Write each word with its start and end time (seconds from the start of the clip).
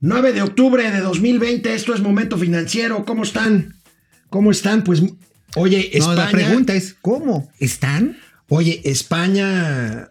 9 0.00 0.32
de 0.32 0.42
octubre 0.42 0.90
de 0.90 1.00
2020, 1.00 1.74
esto 1.74 1.94
es 1.94 2.00
Momento 2.00 2.36
Financiero. 2.38 3.04
¿Cómo 3.04 3.22
están? 3.22 3.76
¿Cómo 4.28 4.50
están? 4.50 4.84
Pues, 4.84 5.02
oye, 5.54 5.96
España. 5.96 6.14
No, 6.14 6.22
la 6.22 6.30
pregunta 6.30 6.74
es: 6.74 6.96
¿cómo? 7.00 7.50
¿Están? 7.58 8.16
Oye, 8.48 8.82
España 8.84 10.10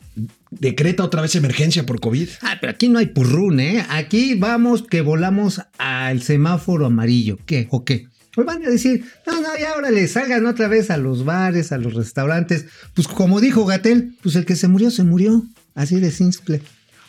decreta 0.50 1.04
otra 1.04 1.22
vez 1.22 1.36
emergencia 1.36 1.86
por 1.86 2.00
COVID. 2.00 2.30
Ah, 2.42 2.58
pero 2.60 2.72
aquí 2.72 2.90
no 2.90 3.00
hay 3.00 3.08
purrún, 3.08 3.60
¿eh? 3.60 3.86
Aquí 3.90 4.36
vamos 4.36 4.84
que 4.84 5.02
volamos 5.02 5.62
al 5.78 6.22
semáforo 6.22 6.86
amarillo. 6.86 7.38
¿Qué? 7.46 7.68
¿O 7.70 7.86
qué? 7.86 8.08
Pues 8.34 8.46
van 8.46 8.66
a 8.66 8.70
decir, 8.70 9.06
no, 9.26 9.40
no, 9.40 9.58
ya 9.58 9.72
ahora 9.72 9.92
le 9.92 10.08
salgan 10.10 10.46
otra 10.46 10.68
vez 10.68 10.92
a 10.92 10.98
los 10.98 11.24
bares, 11.24 11.72
a 11.72 11.78
los 11.78 11.94
restaurantes. 11.94 12.66
Pues 12.94 13.08
como 13.08 13.40
dijo 13.40 13.66
Gatel, 13.66 14.16
pues 14.22 14.36
el 14.36 14.46
que 14.46 14.58
se 14.58 14.68
murió, 14.68 14.92
se 14.92 15.04
murió. 15.04 15.46
Así 15.74 16.00
de 16.00 16.12
simple. 16.12 16.62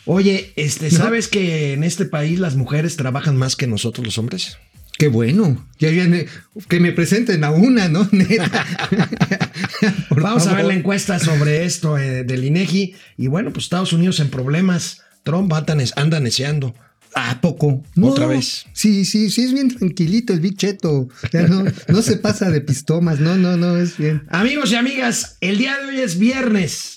Oye, 0.07 0.53
este, 0.55 0.89
¿sabes 0.89 1.27
que 1.27 1.73
en 1.73 1.83
este 1.83 2.05
país 2.05 2.39
las 2.39 2.55
mujeres 2.55 2.95
trabajan 2.95 3.35
más 3.35 3.57
que 3.57 3.67
nosotros 3.67 4.05
los 4.05 4.17
hombres? 4.17 4.57
Qué 4.97 5.09
bueno. 5.09 5.67
Ya 5.79 5.89
viene, 5.89 6.27
que 6.69 6.79
me 6.79 6.93
presenten 6.93 7.43
a 7.43 7.51
una, 7.51 7.89
¿no? 7.89 8.09
Vamos 10.09 10.47
a 10.47 10.53
ver 10.55 10.65
la 10.65 10.73
encuesta 10.73 11.19
sobre 11.19 11.65
esto 11.65 11.97
eh, 11.97 12.23
del 12.23 12.45
INEGI. 12.45 12.95
Y 13.17 13.27
bueno, 13.27 13.51
pues 13.51 13.65
Estados 13.65 13.93
Unidos 13.93 14.19
en 14.21 14.29
problemas. 14.29 15.01
Trump 15.23 15.53
anda 15.53 16.19
neceando. 16.21 16.73
¿A 17.13 17.41
poco? 17.41 17.83
Otra 18.01 18.27
vez. 18.27 18.65
Sí, 18.73 19.03
sí, 19.03 19.29
sí, 19.29 19.43
es 19.43 19.53
bien 19.53 19.75
tranquilito 19.75 20.33
el 20.33 20.39
Big 20.39 20.55
Cheto. 20.55 21.09
no, 21.33 21.65
no 21.89 22.01
se 22.01 22.17
pasa 22.17 22.49
de 22.49 22.61
pistomas. 22.61 23.19
No, 23.19 23.35
no, 23.35 23.57
no, 23.57 23.77
es 23.77 23.97
bien. 23.97 24.23
Amigos 24.29 24.71
y 24.71 24.75
amigas, 24.75 25.37
el 25.41 25.57
día 25.57 25.77
de 25.77 25.85
hoy 25.85 25.99
es 25.99 26.17
viernes 26.17 26.96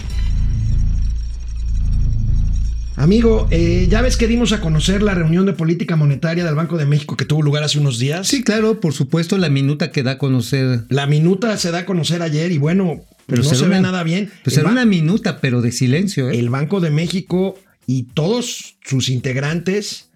Amigo, 3.01 3.47
eh, 3.49 3.87
ya 3.89 4.03
ves 4.03 4.15
que 4.15 4.27
dimos 4.27 4.51
a 4.51 4.61
conocer 4.61 5.01
la 5.01 5.15
reunión 5.15 5.47
de 5.47 5.53
política 5.53 5.95
monetaria 5.95 6.45
del 6.45 6.53
Banco 6.53 6.77
de 6.77 6.85
México 6.85 7.17
que 7.17 7.25
tuvo 7.25 7.41
lugar 7.41 7.63
hace 7.63 7.79
unos 7.79 7.97
días. 7.97 8.27
Sí, 8.27 8.43
claro, 8.43 8.79
por 8.79 8.93
supuesto, 8.93 9.39
la 9.39 9.49
minuta 9.49 9.91
que 9.91 10.03
da 10.03 10.11
a 10.11 10.17
conocer. 10.19 10.81
La 10.89 11.07
minuta 11.07 11.57
se 11.57 11.71
da 11.71 11.79
a 11.79 11.85
conocer 11.87 12.21
ayer 12.21 12.51
y 12.51 12.59
bueno, 12.59 13.03
pero 13.25 13.41
no 13.41 13.49
se 13.55 13.67
ve 13.67 13.81
nada 13.81 14.03
bien. 14.03 14.29
Pues 14.43 14.55
era 14.55 14.69
una 14.69 14.85
minuta, 14.85 15.41
pero 15.41 15.63
de 15.63 15.71
silencio. 15.71 16.29
¿eh? 16.29 16.37
El 16.37 16.51
Banco 16.51 16.79
de 16.79 16.91
México 16.91 17.57
y 17.87 18.03
todos 18.03 18.75
sus 18.85 19.09
integrantes 19.09 20.09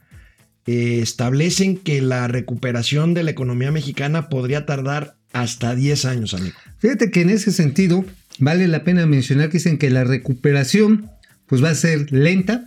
eh, 0.67 1.00
establecen 1.02 1.78
que 1.78 2.03
la 2.03 2.28
recuperación 2.28 3.16
de 3.16 3.23
la 3.23 3.31
economía 3.31 3.72
mexicana 3.72 4.30
podría 4.30 4.67
tardar 4.67 5.16
hasta 5.33 5.73
10 5.73 6.06
años, 6.06 6.36
amigo. 6.36 6.56
Fíjate 6.78 7.09
que 7.09 7.22
en 7.22 7.31
ese 7.31 7.52
sentido 7.52 8.06
vale 8.38 8.67
la 8.67 8.83
pena 8.83 9.08
mencionar 9.08 9.47
que 9.50 9.58
dicen 9.58 9.80
que 9.80 9.89
la 9.89 10.03
recuperación 10.03 11.09
pues 11.47 11.63
va 11.63 11.69
a 11.69 11.75
ser 11.75 12.11
lenta, 12.11 12.66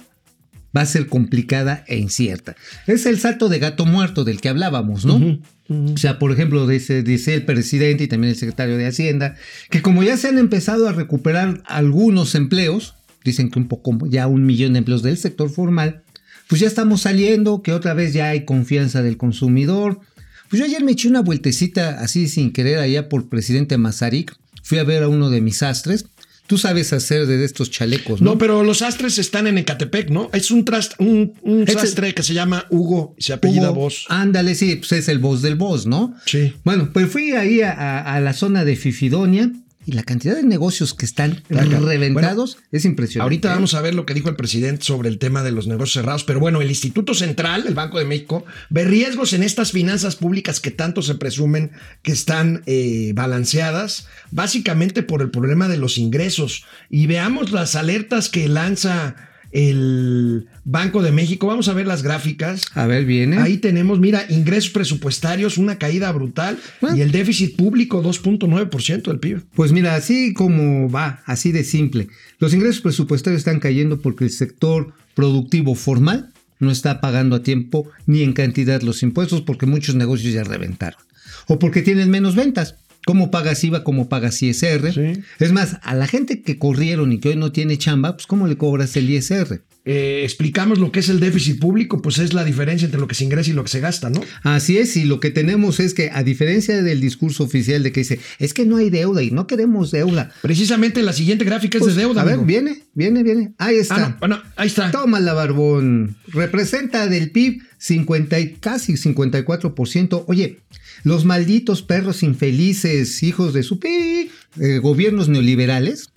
va 0.76 0.82
a 0.82 0.86
ser 0.86 1.06
complicada 1.06 1.84
e 1.86 1.98
incierta. 1.98 2.56
Es 2.86 3.06
el 3.06 3.18
salto 3.18 3.48
de 3.48 3.58
gato 3.58 3.86
muerto 3.86 4.24
del 4.24 4.40
que 4.40 4.48
hablábamos, 4.48 5.04
¿no? 5.04 5.40
O 5.68 5.96
sea, 5.98 6.18
por 6.18 6.32
ejemplo, 6.32 6.66
dice, 6.66 7.02
dice 7.02 7.34
el 7.34 7.44
presidente 7.44 8.04
y 8.04 8.08
también 8.08 8.30
el 8.30 8.38
secretario 8.38 8.78
de 8.78 8.86
Hacienda, 8.86 9.36
que 9.70 9.82
como 9.82 10.02
ya 10.02 10.16
se 10.16 10.28
han 10.28 10.38
empezado 10.38 10.88
a 10.88 10.92
recuperar 10.92 11.62
algunos 11.66 12.34
empleos, 12.34 12.94
dicen 13.24 13.50
que 13.50 13.58
un 13.58 13.68
poco, 13.68 13.98
ya 14.08 14.26
un 14.26 14.46
millón 14.46 14.72
de 14.72 14.78
empleos 14.78 15.02
del 15.02 15.18
sector 15.18 15.50
formal, 15.50 16.02
pues 16.48 16.62
ya 16.62 16.66
estamos 16.66 17.02
saliendo, 17.02 17.62
que 17.62 17.72
otra 17.72 17.92
vez 17.92 18.14
ya 18.14 18.30
hay 18.30 18.46
confianza 18.46 19.02
del 19.02 19.18
consumidor. 19.18 20.00
Pues 20.48 20.60
yo 20.60 20.64
ayer 20.64 20.82
me 20.82 20.92
eché 20.92 21.08
una 21.08 21.20
vueltecita 21.20 22.00
así 22.00 22.28
sin 22.28 22.52
querer 22.52 22.78
allá 22.78 23.10
por 23.10 23.28
presidente 23.28 23.76
Mazarik, 23.76 24.34
fui 24.62 24.78
a 24.78 24.84
ver 24.84 25.02
a 25.02 25.08
uno 25.08 25.28
de 25.28 25.42
mis 25.42 25.62
astres, 25.62 26.06
Tú 26.48 26.58
sabes 26.58 26.92
hacer 26.92 27.26
de 27.26 27.44
estos 27.44 27.70
chalecos, 27.70 28.20
¿no? 28.20 28.32
No, 28.32 28.38
pero 28.38 28.64
los 28.64 28.82
astres 28.82 29.18
están 29.18 29.46
en 29.46 29.58
Ecatepec, 29.58 30.10
¿no? 30.10 30.30
Es 30.32 30.50
un, 30.50 30.64
trast, 30.64 30.94
un, 30.98 31.34
sastre 31.68 32.14
que 32.14 32.24
se 32.24 32.34
llama 32.34 32.66
Hugo, 32.70 33.14
se 33.18 33.34
apellida 33.34 33.70
Voz. 33.70 34.06
Ándale, 34.08 34.56
sí, 34.56 34.74
pues 34.76 34.90
es 34.92 35.08
el 35.08 35.20
voz 35.20 35.42
del 35.42 35.54
voz, 35.54 35.86
¿no? 35.86 36.14
Sí. 36.26 36.54
Bueno, 36.64 36.90
pues 36.92 37.08
fui 37.08 37.32
ahí 37.32 37.60
a 37.62 38.18
la 38.20 38.32
zona 38.32 38.64
de 38.64 38.74
Fifidonia 38.74 39.52
y 39.88 39.92
la 39.92 40.02
cantidad 40.02 40.36
de 40.36 40.42
negocios 40.42 40.92
que 40.92 41.06
están 41.06 41.42
reventados 41.48 42.58
es 42.70 42.84
impresionante. 42.84 43.22
Ahorita 43.22 43.54
vamos 43.54 43.72
a 43.72 43.80
ver 43.80 43.94
lo 43.94 44.04
que 44.04 44.12
dijo 44.12 44.28
el 44.28 44.36
presidente 44.36 44.84
sobre 44.84 45.08
el 45.08 45.18
tema 45.18 45.42
de 45.42 45.50
los 45.50 45.66
negocios 45.66 45.94
cerrados, 45.94 46.24
pero 46.24 46.40
bueno, 46.40 46.60
el 46.60 46.68
Instituto 46.68 47.14
Central, 47.14 47.64
el 47.66 47.72
Banco 47.72 47.98
de 47.98 48.04
México, 48.04 48.44
ve 48.68 48.84
riesgos 48.84 49.32
en 49.32 49.42
estas 49.42 49.72
finanzas 49.72 50.16
públicas 50.16 50.60
que 50.60 50.70
tanto 50.70 51.00
se 51.00 51.14
presumen 51.14 51.70
que 52.02 52.12
están 52.12 52.64
eh, 52.66 53.12
balanceadas, 53.14 54.08
básicamente 54.30 55.02
por 55.02 55.22
el 55.22 55.30
problema 55.30 55.68
de 55.68 55.78
los 55.78 55.96
ingresos. 55.96 56.66
Y 56.90 57.06
veamos 57.06 57.50
las 57.50 57.74
alertas 57.74 58.28
que 58.28 58.46
lanza 58.46 59.27
el 59.50 60.46
Banco 60.64 61.02
de 61.02 61.12
México. 61.12 61.46
Vamos 61.46 61.68
a 61.68 61.74
ver 61.74 61.86
las 61.86 62.02
gráficas. 62.02 62.66
A 62.74 62.86
ver, 62.86 63.04
viene. 63.04 63.38
Ahí 63.38 63.58
tenemos, 63.58 63.98
mira, 63.98 64.26
ingresos 64.28 64.70
presupuestarios, 64.70 65.58
una 65.58 65.78
caída 65.78 66.12
brutal 66.12 66.58
y 66.94 67.00
el 67.00 67.12
déficit 67.12 67.56
público 67.56 68.02
2.9% 68.02 69.02
del 69.02 69.18
PIB. 69.18 69.42
Pues 69.54 69.72
mira, 69.72 69.94
así 69.94 70.34
como 70.34 70.90
va, 70.90 71.22
así 71.24 71.52
de 71.52 71.64
simple. 71.64 72.08
Los 72.38 72.54
ingresos 72.54 72.80
presupuestarios 72.80 73.40
están 73.40 73.60
cayendo 73.60 74.00
porque 74.00 74.24
el 74.24 74.30
sector 74.30 74.92
productivo 75.14 75.74
formal 75.74 76.32
no 76.60 76.70
está 76.70 77.00
pagando 77.00 77.36
a 77.36 77.42
tiempo 77.42 77.88
ni 78.06 78.22
en 78.22 78.32
cantidad 78.32 78.82
los 78.82 79.02
impuestos 79.02 79.42
porque 79.42 79.66
muchos 79.66 79.94
negocios 79.94 80.32
ya 80.32 80.44
reventaron. 80.44 81.00
O 81.46 81.58
porque 81.58 81.82
tienen 81.82 82.10
menos 82.10 82.34
ventas 82.34 82.76
cómo 83.08 83.30
pagas 83.30 83.64
IVA, 83.64 83.84
cómo 83.84 84.10
pagas 84.10 84.42
ISR. 84.42 84.92
Es 85.38 85.52
más, 85.52 85.78
a 85.80 85.94
la 85.94 86.06
gente 86.06 86.42
que 86.42 86.58
corrieron 86.58 87.10
y 87.10 87.20
que 87.20 87.30
hoy 87.30 87.36
no 87.36 87.52
tiene 87.52 87.78
chamba, 87.78 88.14
pues 88.14 88.26
¿cómo 88.26 88.46
le 88.46 88.58
cobras 88.58 88.94
el 88.98 89.08
ISR? 89.08 89.62
Eh, 89.86 90.20
explicamos 90.24 90.78
lo 90.78 90.92
que 90.92 91.00
es 91.00 91.08
el 91.08 91.18
déficit 91.18 91.58
público, 91.58 92.02
pues 92.02 92.18
es 92.18 92.34
la 92.34 92.44
diferencia 92.44 92.84
entre 92.84 93.00
lo 93.00 93.08
que 93.08 93.14
se 93.14 93.24
ingresa 93.24 93.48
y 93.48 93.54
lo 93.54 93.64
que 93.64 93.70
se 93.70 93.80
gasta, 93.80 94.10
¿no? 94.10 94.20
Así 94.42 94.76
es, 94.76 94.94
y 94.98 95.06
lo 95.06 95.20
que 95.20 95.30
tenemos 95.30 95.80
es 95.80 95.94
que, 95.94 96.10
a 96.12 96.22
diferencia 96.22 96.82
del 96.82 97.00
discurso 97.00 97.44
oficial 97.44 97.82
de 97.82 97.92
que 97.92 98.00
dice, 98.00 98.20
es 98.38 98.52
que 98.52 98.66
no 98.66 98.76
hay 98.76 98.90
deuda 98.90 99.22
y 99.22 99.30
no 99.30 99.46
queremos 99.46 99.90
deuda. 99.90 100.30
Precisamente 100.42 101.02
la 101.02 101.14
siguiente 101.14 101.46
gráfica 101.46 101.78
es 101.78 101.86
de 101.86 101.92
pues, 101.92 101.96
deuda. 101.96 102.20
A 102.20 102.24
ver, 102.26 102.40
viene, 102.40 102.82
viene, 102.92 103.22
viene. 103.22 103.54
Ahí 103.56 103.76
está. 103.76 104.04
Ah, 104.04 104.16
bueno, 104.20 104.42
ahí 104.56 104.66
está. 104.66 104.90
Toma 104.90 105.18
la 105.18 105.32
barbón. 105.32 106.18
Representa 106.26 107.06
del 107.06 107.30
PIB 107.30 107.62
50 107.78 108.38
y 108.38 108.52
casi 108.56 108.92
54%. 108.92 110.24
Oye, 110.26 110.58
los 111.04 111.24
malditos 111.24 111.82
perros 111.82 112.22
infelices, 112.22 113.22
hijos 113.22 113.52
de 113.52 113.62
su 113.62 113.78
pi, 113.78 114.30
eh, 114.60 114.78
gobiernos 114.78 115.28
neoliberales, 115.28 116.10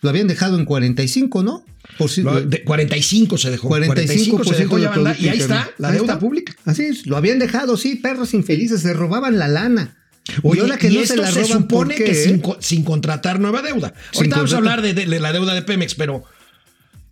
lo 0.00 0.10
habían 0.10 0.28
dejado 0.28 0.58
en 0.58 0.64
45, 0.64 1.42
¿no? 1.42 1.64
Por 1.98 2.10
si, 2.10 2.22
de 2.22 2.62
45 2.62 3.38
se 3.38 3.50
dejó. 3.50 3.68
45, 3.68 4.44
se 4.44 4.56
dejó 4.56 4.78
ya 4.78 4.92
Y 5.18 5.28
ahí 5.28 5.38
está, 5.38 5.70
la 5.78 5.90
deuda 5.90 6.18
pública. 6.18 6.54
Así 6.64 6.84
es, 6.84 7.06
lo 7.06 7.16
habían 7.16 7.38
dejado, 7.38 7.76
sí, 7.76 7.96
perros 7.96 8.34
infelices, 8.34 8.82
se 8.82 8.92
robaban 8.92 9.38
la 9.38 9.48
lana. 9.48 9.96
Oye, 10.42 10.62
y, 10.62 10.78
que 10.78 10.90
no 10.90 11.04
se, 11.04 11.16
la 11.16 11.30
supone 11.30 11.94
que 11.94 12.40
sin, 12.60 12.84
contratar 12.84 13.40
nueva 13.40 13.62
deuda. 13.62 13.94
Ahorita 14.14 14.36
vamos 14.36 14.52
a 14.52 14.58
hablar 14.58 14.82
de, 14.82 15.06
la 15.06 15.32
deuda 15.32 15.54
de 15.54 15.62
Pemex, 15.62 15.94
pero 15.94 16.24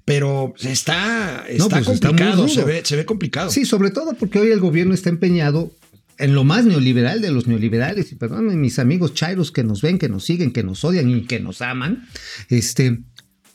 pero 0.05 0.55
está, 0.61 1.45
está 1.49 1.69
pues 1.69 1.85
complicado, 1.85 2.49
se, 2.49 2.65
ve, 2.65 2.83
se 2.83 2.97
ve 2.97 3.05
complicado. 3.05 3.50
Sí, 3.50 3.67
sobre 3.67 3.91
todo 3.91 4.15
porque 4.15 4.39
hoy 4.39 4.50
el 4.50 4.61
gobierno 4.61 4.94
está 4.94 5.11
empeñado 5.11 5.71
en 6.19 6.35
lo 6.35 6.44
más 6.44 6.65
neoliberal 6.65 7.20
de 7.20 7.31
los 7.31 7.47
neoliberales, 7.47 8.12
y 8.12 8.17
perdón, 8.17 8.61
mis 8.61 8.79
amigos 8.79 9.15
chairos 9.15 9.53
que 9.53 9.65
nos 9.65 9.82
ven, 9.82 9.99
que 9.99 10.09
nos 10.09 10.25
siguen, 10.25 10.53
que 10.53 10.62
nos 10.62 10.85
odian 10.85 11.09
y 11.11 11.23
que 11.23 11.41
nos 11.41 11.62
aman, 11.62 12.06
este, 12.49 13.00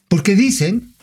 porque 0.07 0.35
dicen 0.35 0.93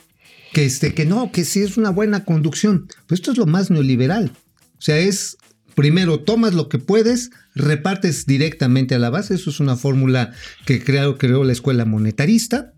que, 0.53 0.65
este, 0.65 0.93
que 0.93 1.05
no, 1.05 1.31
que 1.31 1.45
sí 1.45 1.61
es 1.61 1.77
una 1.77 1.91
buena 1.91 2.25
conducción. 2.25 2.87
Pues 3.07 3.19
esto 3.19 3.31
es 3.31 3.37
lo 3.37 3.45
más 3.45 3.69
neoliberal. 3.69 4.31
O 4.77 4.81
sea, 4.81 4.97
es 4.97 5.37
primero 5.75 6.19
tomas 6.19 6.53
lo 6.53 6.69
que 6.69 6.79
puedes, 6.79 7.31
repartes 7.55 8.25
directamente 8.25 8.95
a 8.95 8.99
la 8.99 9.09
base. 9.09 9.35
Eso 9.35 9.49
es 9.49 9.59
una 9.59 9.75
fórmula 9.75 10.33
que 10.65 10.83
creó, 10.83 11.17
creó 11.17 11.43
la 11.43 11.53
escuela 11.53 11.85
monetarista. 11.85 12.73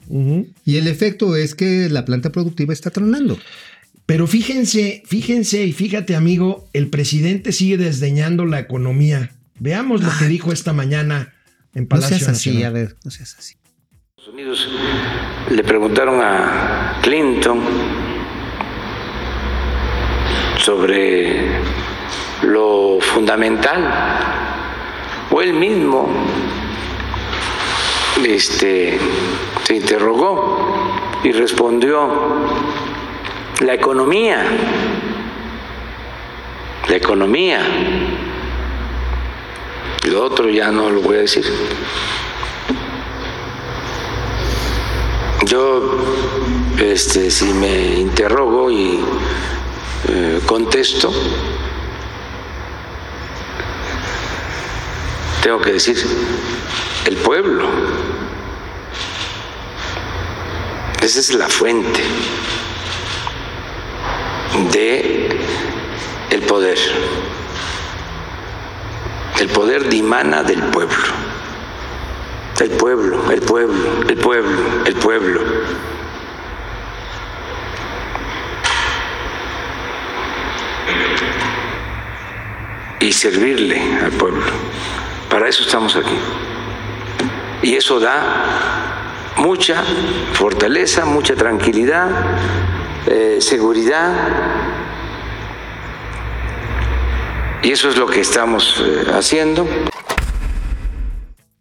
Y 0.65 0.75
el 0.77 0.87
efecto 0.87 1.35
es 1.35 1.55
que 1.55 1.89
la 1.89 2.05
planta 2.05 2.31
productiva 2.31 2.73
está 2.73 2.91
tronando. 2.91 3.37
Pero 4.05 4.27
fíjense, 4.27 5.03
fíjense 5.05 5.65
y 5.65 5.71
fíjate, 5.71 6.15
amigo, 6.15 6.67
el 6.73 6.89
presidente 6.89 7.51
sigue 7.51 7.77
desdeñando 7.77 8.45
la 8.45 8.59
economía. 8.59 9.31
Veamos 9.59 10.03
lo 10.03 10.11
que 10.19 10.25
dijo 10.25 10.51
esta 10.51 10.73
mañana 10.73 11.33
en 11.73 11.87
Palacio 11.87 12.17
no 12.17 12.19
seas 12.19 12.37
así, 12.37 12.63
a 12.63 12.69
ver, 12.69 12.97
no 13.03 13.11
seas 13.11 13.35
así. 13.39 13.55
Estados 14.17 14.33
Unidos 14.33 14.69
le 15.49 15.63
preguntaron 15.63 16.19
a 16.21 16.99
Clinton 17.01 17.61
sobre 20.59 21.59
lo 22.43 22.99
fundamental, 23.01 23.89
o 25.31 25.41
él 25.41 25.53
mismo 25.53 26.07
este, 28.25 28.97
se 29.63 29.75
interrogó 29.75 31.21
y 31.23 31.31
respondió 31.31 32.09
la 33.61 33.73
economía, 33.73 34.43
la 36.87 36.95
economía. 36.95 37.61
Lo 40.05 40.23
otro 40.23 40.49
ya 40.49 40.71
no 40.71 40.89
lo 40.89 41.01
voy 41.01 41.17
a 41.17 41.19
decir. 41.21 41.45
Yo, 45.45 45.97
este, 46.77 47.29
si 47.29 47.45
me 47.53 47.99
interrogo 47.99 48.71
y 48.71 48.99
eh, 50.09 50.41
contesto, 50.45 51.13
tengo 55.41 55.61
que 55.61 55.73
decir 55.73 55.97
el 57.05 57.17
pueblo. 57.17 57.67
Esa 61.01 61.19
es 61.19 61.33
la 61.33 61.49
fuente 61.49 62.01
de 64.71 65.29
el 66.29 66.41
poder. 66.43 66.77
El 69.39 69.49
poder 69.49 69.89
dimana 69.89 70.43
del 70.43 70.61
pueblo. 70.63 70.97
El 72.59 72.69
pueblo, 72.71 73.31
el 73.31 73.41
pueblo, 73.41 74.03
el 74.07 74.17
pueblo, 74.17 74.61
el 74.85 74.95
pueblo. 74.95 75.41
Y 82.99 83.11
servirle 83.11 83.81
al 84.01 84.11
pueblo. 84.11 84.45
Para 85.29 85.49
eso 85.49 85.63
estamos 85.63 85.95
aquí. 85.95 86.17
Y 87.63 87.75
eso 87.75 87.99
da 87.99 89.33
mucha 89.37 89.83
fortaleza, 90.33 91.05
mucha 91.05 91.35
tranquilidad, 91.35 92.09
eh, 93.07 93.37
seguridad. 93.39 94.13
Y 97.63 97.71
eso 97.71 97.89
es 97.89 97.97
lo 97.97 98.07
que 98.07 98.19
estamos 98.21 98.75
eh, 98.85 99.05
haciendo. 99.13 99.67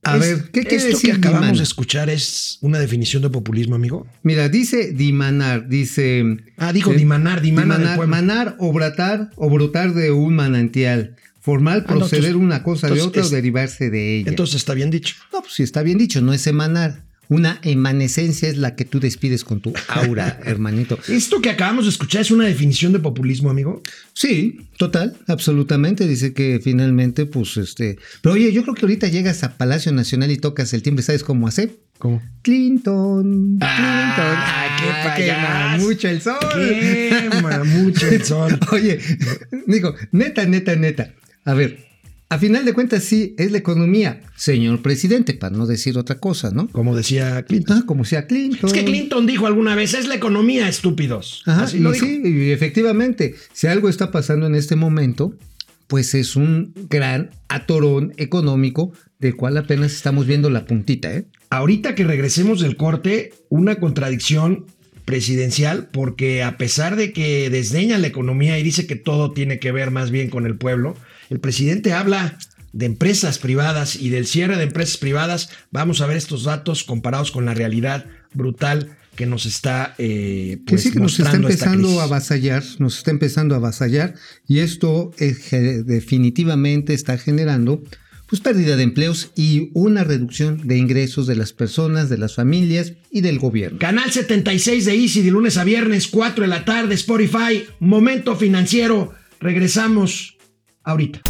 A 0.05 0.17
Es- 0.17 0.21
ver, 0.21 0.50
¿qué 0.50 0.62
quiere 0.62 0.77
esto 0.77 0.89
decir 0.89 1.11
que 1.12 1.17
acabamos 1.19 1.41
dimanar? 1.43 1.56
de 1.59 1.62
escuchar 1.62 2.11
es 2.11 2.59
una 2.61 2.81
definición 2.81 3.23
de 3.23 3.31
populismo, 3.31 3.77
amigo. 3.77 4.06
Mira, 4.25 4.49
dice 4.49 4.93
dimanar, 4.93 5.69
dice... 5.69 6.25
Ah, 6.56 6.73
dijo 6.73 6.91
eh, 6.93 6.97
dimanar, 6.97 7.41
dimana 7.41 7.79
dimanar, 7.79 8.06
manar 8.09 8.56
o 8.59 8.73
brotar 8.73 9.31
o 9.37 9.49
brotar 9.49 9.94
de 9.94 10.11
un 10.11 10.35
manantial. 10.35 11.15
Formar, 11.41 11.79
Ah, 11.87 11.93
no, 11.93 11.99
proceder 11.99 12.25
entonces- 12.31 12.43
una 12.44 12.62
cosa 12.65 12.89
de 12.89 13.00
otra 13.00 13.23
o 13.25 13.29
derivarse 13.29 13.91
de 13.91 14.19
ella. 14.19 14.31
Entonces 14.31 14.56
está 14.56 14.75
bien 14.75 14.91
dicho. 14.91 15.15
no, 15.33 15.41
pues 15.43 15.55
sí 15.55 15.62
está 15.62 15.83
bien 15.83 15.99
dicho, 15.99 16.21
no 16.21 16.33
es 16.33 16.47
emanar. 16.49 17.05
Una 17.29 17.61
emanescencia 17.63 18.49
es 18.49 18.59
la 18.59 18.75
que 18.75 18.85
tú 18.85 19.01
despides 19.01 19.43
con 19.45 19.61
tu 19.61 19.73
aura, 19.89 20.39
hermanito. 20.45 20.99
Esto 21.09 21.41
que 21.41 21.51
acabamos 21.51 21.85
de 21.85 21.91
escuchar 21.91 22.21
es 22.23 22.31
una 22.31 22.45
definición 22.45 22.93
de 22.93 22.99
populismo, 22.99 23.49
amigo. 23.49 23.83
Sí, 24.13 24.61
total, 24.77 25.17
absolutamente. 25.29 26.07
Dice 26.07 26.35
que 26.35 26.61
finalmente, 26.63 27.25
pues, 27.25 27.57
este. 27.57 27.99
Pero 28.21 28.35
oye, 28.35 28.53
yo 28.53 28.63
creo 28.63 28.75
que 28.75 28.83
ahorita 28.83 29.09
llegas 29.09 29.45
a 29.45 29.57
Palacio 29.57 29.93
Nacional 29.93 30.31
y 30.31 30.37
tocas 30.37 30.75
el 30.75 30.83
timbre, 30.83 31.03
¿sabes 31.03 31.25
cómo 31.25 31.49
hacer? 31.49 31.77
¿Cómo? 31.99 32.21
Clinton, 32.43 33.59
Clinton. 33.59 33.61
Ah, 33.63 35.13
qué 35.17 35.23
quema 35.25 35.47
payaso. 35.47 35.87
mucho 35.87 36.09
el 36.09 36.21
sol. 36.21 36.37
Quema 36.53 37.65
mucho 37.65 38.09
el 38.09 38.25
sol. 38.25 38.59
Oye, 38.73 38.99
digo, 39.69 39.95
neta, 40.11 40.45
neta, 40.45 40.75
neta. 40.77 41.15
A 41.45 41.55
ver, 41.55 41.79
a 42.32 42.38
final 42.38 42.64
de 42.64 42.73
cuentas 42.73 43.05
sí 43.05 43.34
es 43.37 43.52
la 43.52 43.58
economía, 43.58 44.23
señor 44.37 44.81
presidente, 44.81 45.34
para 45.34 45.55
no 45.55 45.67
decir 45.67 45.99
otra 45.99 46.19
cosa, 46.19 46.50
¿no? 46.50 46.67
Como 46.69 46.96
decía 46.96 47.43
Clinton. 47.43 47.81
Ah, 47.81 47.84
como 47.84 48.06
sea 48.06 48.26
Clinton. 48.26 48.69
Es 48.69 48.73
que 48.73 48.87
Clinton 48.87 49.26
dijo 49.26 49.46
alguna 49.46 49.75
vez, 49.75 49.93
es 49.93 50.08
la 50.08 50.14
economía, 50.14 50.67
estúpidos. 50.67 51.43
Ajá, 51.44 51.64
Así 51.64 51.76
y 51.76 51.81
lo 51.81 51.93
dijo. 51.93 52.06
sí, 52.06 52.23
y 52.25 52.50
efectivamente, 52.50 53.34
si 53.52 53.67
algo 53.67 53.90
está 53.90 54.11
pasando 54.11 54.46
en 54.46 54.55
este 54.55 54.76
momento, 54.76 55.34
pues 55.88 56.14
es 56.14 56.34
un 56.34 56.73
gran 56.88 57.32
atorón 57.49 58.14
económico 58.17 58.94
del 59.19 59.37
cual 59.37 59.58
apenas 59.58 59.93
estamos 59.93 60.26
viendo 60.26 60.49
la 60.49 60.64
puntita, 60.64 61.14
¿eh? 61.14 61.26
Ahorita 61.50 61.94
que 61.94 62.05
regresemos 62.05 62.62
del 62.62 62.79
corte, 62.79 63.34
una 63.50 63.75
contradicción 63.75 64.64
presidencial, 65.05 65.90
porque 65.93 66.43
a 66.43 66.56
pesar 66.56 66.96
de 66.96 67.12
que 67.12 67.50
desdeña 67.50 67.99
la 67.99 68.06
economía 68.06 68.58
y 68.58 68.62
dice 68.62 68.87
que 68.87 68.96
todo 68.96 69.32
tiene 69.32 69.58
que 69.58 69.70
ver 69.70 69.90
más 69.90 70.11
bien 70.11 70.31
con 70.31 70.46
el 70.46 70.56
pueblo, 70.56 70.96
el 71.32 71.40
presidente 71.40 71.93
habla 71.93 72.38
de 72.73 72.87
empresas 72.87 73.38
privadas 73.38 73.96
y 73.96 74.08
del 74.11 74.26
cierre 74.26 74.56
de 74.56 74.64
empresas 74.64 74.96
privadas. 74.96 75.49
Vamos 75.70 76.00
a 76.00 76.06
ver 76.06 76.17
estos 76.17 76.44
datos 76.44 76.84
comparados 76.84 77.31
con 77.32 77.44
la 77.44 77.55
realidad 77.55 78.06
brutal 78.34 78.96
que 79.17 79.26
nos 79.26 79.44
está 79.44 79.94
eh, 79.99 80.58
Que 80.67 80.73
pues, 80.73 80.82
sí 80.82 80.90
que 80.90 81.00
nos 81.00 81.19
está 81.19 81.37
empezando 81.37 82.00
a 82.00 82.05
avasallar, 82.05 82.62
nos 82.79 82.96
está 82.99 83.11
empezando 83.11 83.55
a 83.55 83.58
avasallar 83.58 84.14
y 84.49 84.61
esto 84.61 85.11
es 85.19 85.38
ge- 85.38 85.82
definitivamente 85.82 86.94
está 86.94 87.19
generando 87.19 87.82
pues 88.26 88.40
pérdida 88.40 88.76
de 88.76 88.82
empleos 88.84 89.31
y 89.37 89.70
una 89.75 90.05
reducción 90.05 90.67
de 90.67 90.79
ingresos 90.79 91.26
de 91.26 91.37
las 91.37 91.52
personas, 91.52 92.08
de 92.08 92.17
las 92.17 92.34
familias 92.34 92.94
y 93.11 93.20
del 93.20 93.38
gobierno. 93.38 93.79
Canal 93.79 94.11
76 94.11 94.87
de 94.87 94.94
Easy 94.94 95.23
de 95.23 95.31
lunes 95.31 95.58
a 95.58 95.64
viernes, 95.64 96.08
4 96.08 96.43
de 96.44 96.49
la 96.49 96.64
tarde, 96.64 96.94
Spotify, 96.94 97.64
Momento 97.81 98.34
Financiero. 98.37 99.12
Regresamos 99.40 100.31
ahorita. 100.84 101.20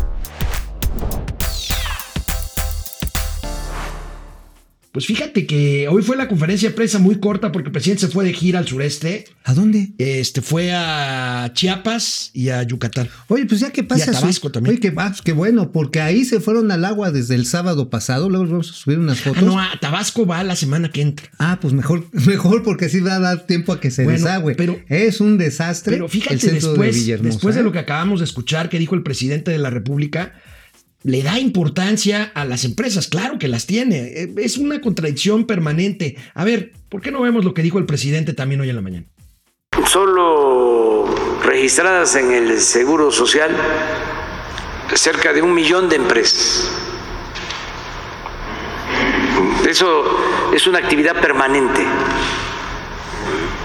Pues 4.92 5.06
fíjate 5.06 5.46
que 5.46 5.88
hoy 5.88 6.02
fue 6.02 6.18
la 6.18 6.28
conferencia 6.28 6.68
de 6.68 6.74
prensa 6.74 6.98
muy 6.98 7.18
corta 7.18 7.50
porque 7.50 7.68
el 7.68 7.72
presidente 7.72 8.02
se 8.06 8.08
fue 8.12 8.26
de 8.26 8.34
gira 8.34 8.58
al 8.58 8.68
sureste. 8.68 9.24
¿A 9.42 9.54
dónde? 9.54 9.92
Este 9.96 10.42
fue 10.42 10.70
a 10.74 11.50
Chiapas 11.54 12.30
y 12.34 12.50
a 12.50 12.62
Yucatán. 12.62 13.08
Oye, 13.28 13.46
pues 13.46 13.60
ya 13.62 13.70
que 13.70 13.82
pasa 13.84 14.04
Y 14.04 14.08
a 14.14 14.20
Tabasco 14.20 14.48
su- 14.48 14.52
también. 14.52 14.72
Oye, 14.74 14.80
que 14.80 14.90
vas, 14.90 15.22
qué 15.22 15.32
bueno, 15.32 15.72
porque 15.72 16.02
ahí 16.02 16.26
se 16.26 16.40
fueron 16.40 16.70
al 16.70 16.84
agua 16.84 17.10
desde 17.10 17.36
el 17.36 17.46
sábado 17.46 17.88
pasado, 17.88 18.28
luego 18.28 18.44
vamos 18.46 18.68
a 18.70 18.74
subir 18.74 18.98
unas 18.98 19.18
Ah, 19.20 19.24
fotos. 19.30 19.42
no, 19.44 19.58
a 19.58 19.70
Tabasco 19.80 20.26
va 20.26 20.44
la 20.44 20.56
semana 20.56 20.90
que 20.90 21.00
entra. 21.00 21.26
Ah, 21.38 21.58
pues 21.58 21.72
mejor, 21.72 22.04
mejor 22.26 22.62
porque 22.62 22.84
así 22.84 23.00
va 23.00 23.14
a 23.16 23.20
dar 23.20 23.46
tiempo 23.46 23.72
a 23.72 23.80
que 23.80 23.90
se 23.90 24.04
Bueno, 24.04 24.18
desagüe. 24.18 24.54
pero- 24.56 24.78
es 24.90 25.22
un 25.22 25.38
desastre 25.38 25.94
Pero 25.94 26.08
fíjate, 26.10 26.34
el 26.34 26.40
centro 26.40 26.68
después, 26.68 27.06
de 27.06 27.16
después 27.16 27.54
de 27.54 27.62
¿eh? 27.62 27.64
lo 27.64 27.72
que 27.72 27.78
acabamos 27.78 28.20
de 28.20 28.26
escuchar 28.26 28.68
que 28.68 28.78
dijo 28.78 28.94
el 28.94 29.02
presidente 29.02 29.50
de 29.52 29.58
la 29.58 29.70
República, 29.70 30.34
le 31.04 31.22
da 31.22 31.38
importancia 31.38 32.30
a 32.34 32.44
las 32.44 32.64
empresas. 32.64 33.08
Claro 33.08 33.38
que 33.38 33.48
las 33.48 33.66
tiene. 33.66 33.98
Eh, 33.98 34.34
Es 34.36 34.58
una 34.58 34.80
contradicción 34.80 35.44
permanente. 35.44 36.16
A 36.34 36.44
ver, 36.44 36.72
¿por 36.88 37.00
qué 37.00 37.10
no 37.10 37.20
vemos 37.22 37.44
lo 37.44 37.54
que 37.54 37.62
dijo 37.62 37.78
el 37.78 37.86
presidente 37.86 38.32
también 38.32 38.60
hoy 38.60 38.70
en 38.70 38.76
la 38.76 38.82
mañana? 38.82 39.06
Solo 39.86 41.06
registradas 41.42 42.14
en 42.16 42.30
el 42.32 42.60
Seguro 42.60 43.10
Social 43.10 43.50
cerca 44.94 45.32
de 45.32 45.42
un 45.42 45.54
millón 45.54 45.88
de 45.88 45.96
empresas. 45.96 46.70
Eso 49.68 50.04
es 50.52 50.66
una 50.66 50.78
actividad 50.78 51.20
permanente. 51.20 51.84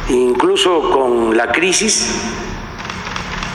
Incluso 0.09 0.89
con 0.89 1.35
la 1.35 1.51
crisis, 1.51 2.09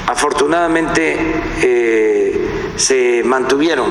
afortunadamente 0.07 1.17
eh, 1.63 2.42
se 2.77 3.23
mantuvieron 3.25 3.89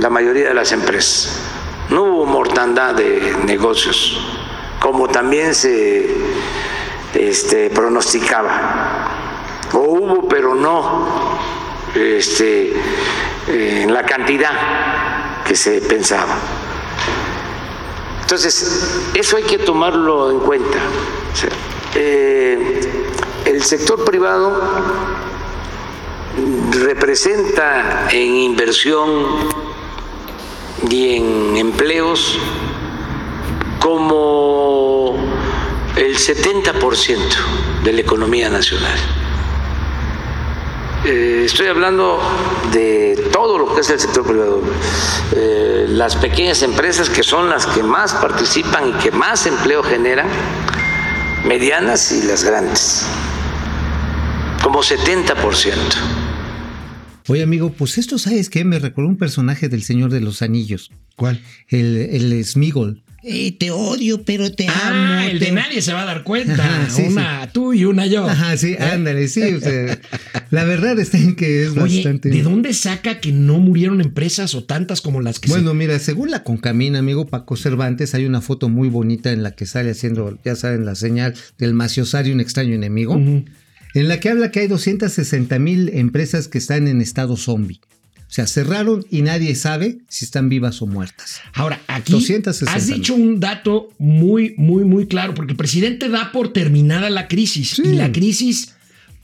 la 0.00 0.10
mayoría 0.10 0.48
de 0.48 0.54
las 0.54 0.72
empresas. 0.72 1.40
No 1.90 2.02
hubo 2.04 2.26
mortandad 2.26 2.94
de 2.94 3.34
negocios, 3.44 4.18
como 4.80 5.08
también 5.08 5.54
se 5.54 6.14
este, 7.14 7.70
pronosticaba. 7.70 9.08
O 9.72 9.78
hubo, 9.78 10.28
pero 10.28 10.54
no 10.54 11.38
este, 11.94 12.72
eh, 13.48 13.82
en 13.82 13.92
la 13.92 14.04
cantidad 14.04 14.52
que 15.44 15.56
se 15.56 15.80
pensaba. 15.80 16.36
Entonces, 18.20 19.00
eso 19.14 19.38
hay 19.38 19.44
que 19.44 19.58
tomarlo 19.58 20.30
en 20.30 20.40
cuenta. 20.40 20.78
Eh, 21.94 22.92
el 23.46 23.62
sector 23.62 24.04
privado 24.04 24.60
representa 26.72 28.08
en 28.10 28.34
inversión 28.34 29.08
y 30.88 31.16
en 31.16 31.56
empleos 31.56 32.38
como 33.80 35.16
el 35.96 36.16
70% 36.16 37.18
de 37.84 37.92
la 37.92 38.00
economía 38.00 38.48
nacional. 38.48 38.98
Eh, 41.04 41.42
estoy 41.46 41.68
hablando 41.68 42.20
de 42.72 43.30
todo 43.32 43.58
lo 43.58 43.74
que 43.74 43.80
es 43.80 43.90
el 43.90 44.00
sector 44.00 44.24
privado. 44.26 44.62
Eh, 45.32 45.86
las 45.88 46.16
pequeñas 46.16 46.62
empresas 46.62 47.08
que 47.08 47.22
son 47.22 47.48
las 47.48 47.66
que 47.66 47.82
más 47.82 48.14
participan 48.14 48.90
y 48.90 48.92
que 48.94 49.10
más 49.10 49.46
empleo 49.46 49.82
generan, 49.82 50.26
medianas 51.44 52.12
y 52.12 52.22
las 52.22 52.44
grandes, 52.44 53.06
como 54.62 54.80
70%. 54.80 56.17
Oye, 57.28 57.42
amigo, 57.42 57.72
pues 57.72 57.98
esto, 57.98 58.18
¿sabes 58.18 58.48
qué? 58.50 58.64
Me 58.64 58.78
recordó 58.78 59.08
un 59.08 59.16
personaje 59.18 59.68
del 59.68 59.82
Señor 59.82 60.10
de 60.10 60.20
los 60.20 60.42
Anillos. 60.42 60.90
¿Cuál? 61.16 61.40
El, 61.68 61.96
el 61.96 62.44
Smigol. 62.44 63.02
Eh, 63.24 63.50
te 63.58 63.72
odio, 63.72 64.22
pero 64.22 64.52
te 64.52 64.68
Ah, 64.68 65.16
amo. 65.18 65.28
el 65.28 65.40
te- 65.40 65.46
de 65.46 65.52
nadie 65.52 65.82
se 65.82 65.92
va 65.92 66.02
a 66.02 66.04
dar 66.06 66.22
cuenta. 66.22 66.54
Ajá, 66.64 66.88
sí, 66.88 67.02
una 67.02 67.50
tú 67.52 67.74
y 67.74 67.84
una 67.84 68.06
yo. 68.06 68.24
Ajá, 68.26 68.56
sí, 68.56 68.76
ándale, 68.78 69.26
sí. 69.26 69.42
o 69.42 69.60
sea, 69.60 69.98
la 70.50 70.64
verdad 70.64 70.98
está 71.00 71.18
en 71.18 71.34
que 71.34 71.64
es 71.64 71.70
Oye, 71.76 71.96
bastante. 71.96 72.30
¿de 72.30 72.42
dónde 72.42 72.72
saca 72.72 73.18
que 73.20 73.32
no 73.32 73.58
murieron 73.58 74.00
empresas 74.00 74.54
o 74.54 74.62
tantas 74.64 75.00
como 75.00 75.20
las 75.20 75.40
que 75.40 75.50
Bueno, 75.50 75.74
mira, 75.74 75.98
según 75.98 76.30
la 76.30 76.44
Concamina, 76.44 77.00
amigo 77.00 77.26
Paco 77.26 77.56
Cervantes, 77.56 78.14
hay 78.14 78.24
una 78.24 78.40
foto 78.40 78.68
muy 78.68 78.88
bonita 78.88 79.32
en 79.32 79.42
la 79.42 79.50
que 79.50 79.66
sale 79.66 79.90
haciendo, 79.90 80.38
ya 80.44 80.54
saben, 80.54 80.86
la 80.86 80.94
señal 80.94 81.34
del 81.58 81.74
maciosario, 81.74 82.32
un 82.32 82.40
extraño 82.40 82.74
enemigo. 82.74 83.20
En 83.94 84.08
la 84.08 84.20
que 84.20 84.28
habla 84.28 84.50
que 84.50 84.60
hay 84.60 84.68
260 84.68 85.58
mil 85.58 85.88
empresas 85.90 86.48
que 86.48 86.58
están 86.58 86.88
en 86.88 87.00
estado 87.00 87.36
zombie. 87.36 87.80
O 88.28 88.30
sea, 88.30 88.46
cerraron 88.46 89.06
y 89.10 89.22
nadie 89.22 89.54
sabe 89.54 89.98
si 90.08 90.26
están 90.26 90.50
vivas 90.50 90.82
o 90.82 90.86
muertas. 90.86 91.40
Ahora, 91.54 91.80
aquí 91.88 92.12
260 92.12 92.70
has 92.74 92.86
dicho 92.86 93.14
un 93.14 93.40
dato 93.40 93.88
muy, 93.98 94.54
muy, 94.58 94.84
muy 94.84 95.06
claro, 95.06 95.32
porque 95.32 95.52
el 95.52 95.56
presidente 95.56 96.10
da 96.10 96.30
por 96.30 96.52
terminada 96.52 97.08
la 97.08 97.26
crisis 97.26 97.70
Sí. 97.76 97.82
y 97.86 97.92
la 97.94 98.12
crisis 98.12 98.74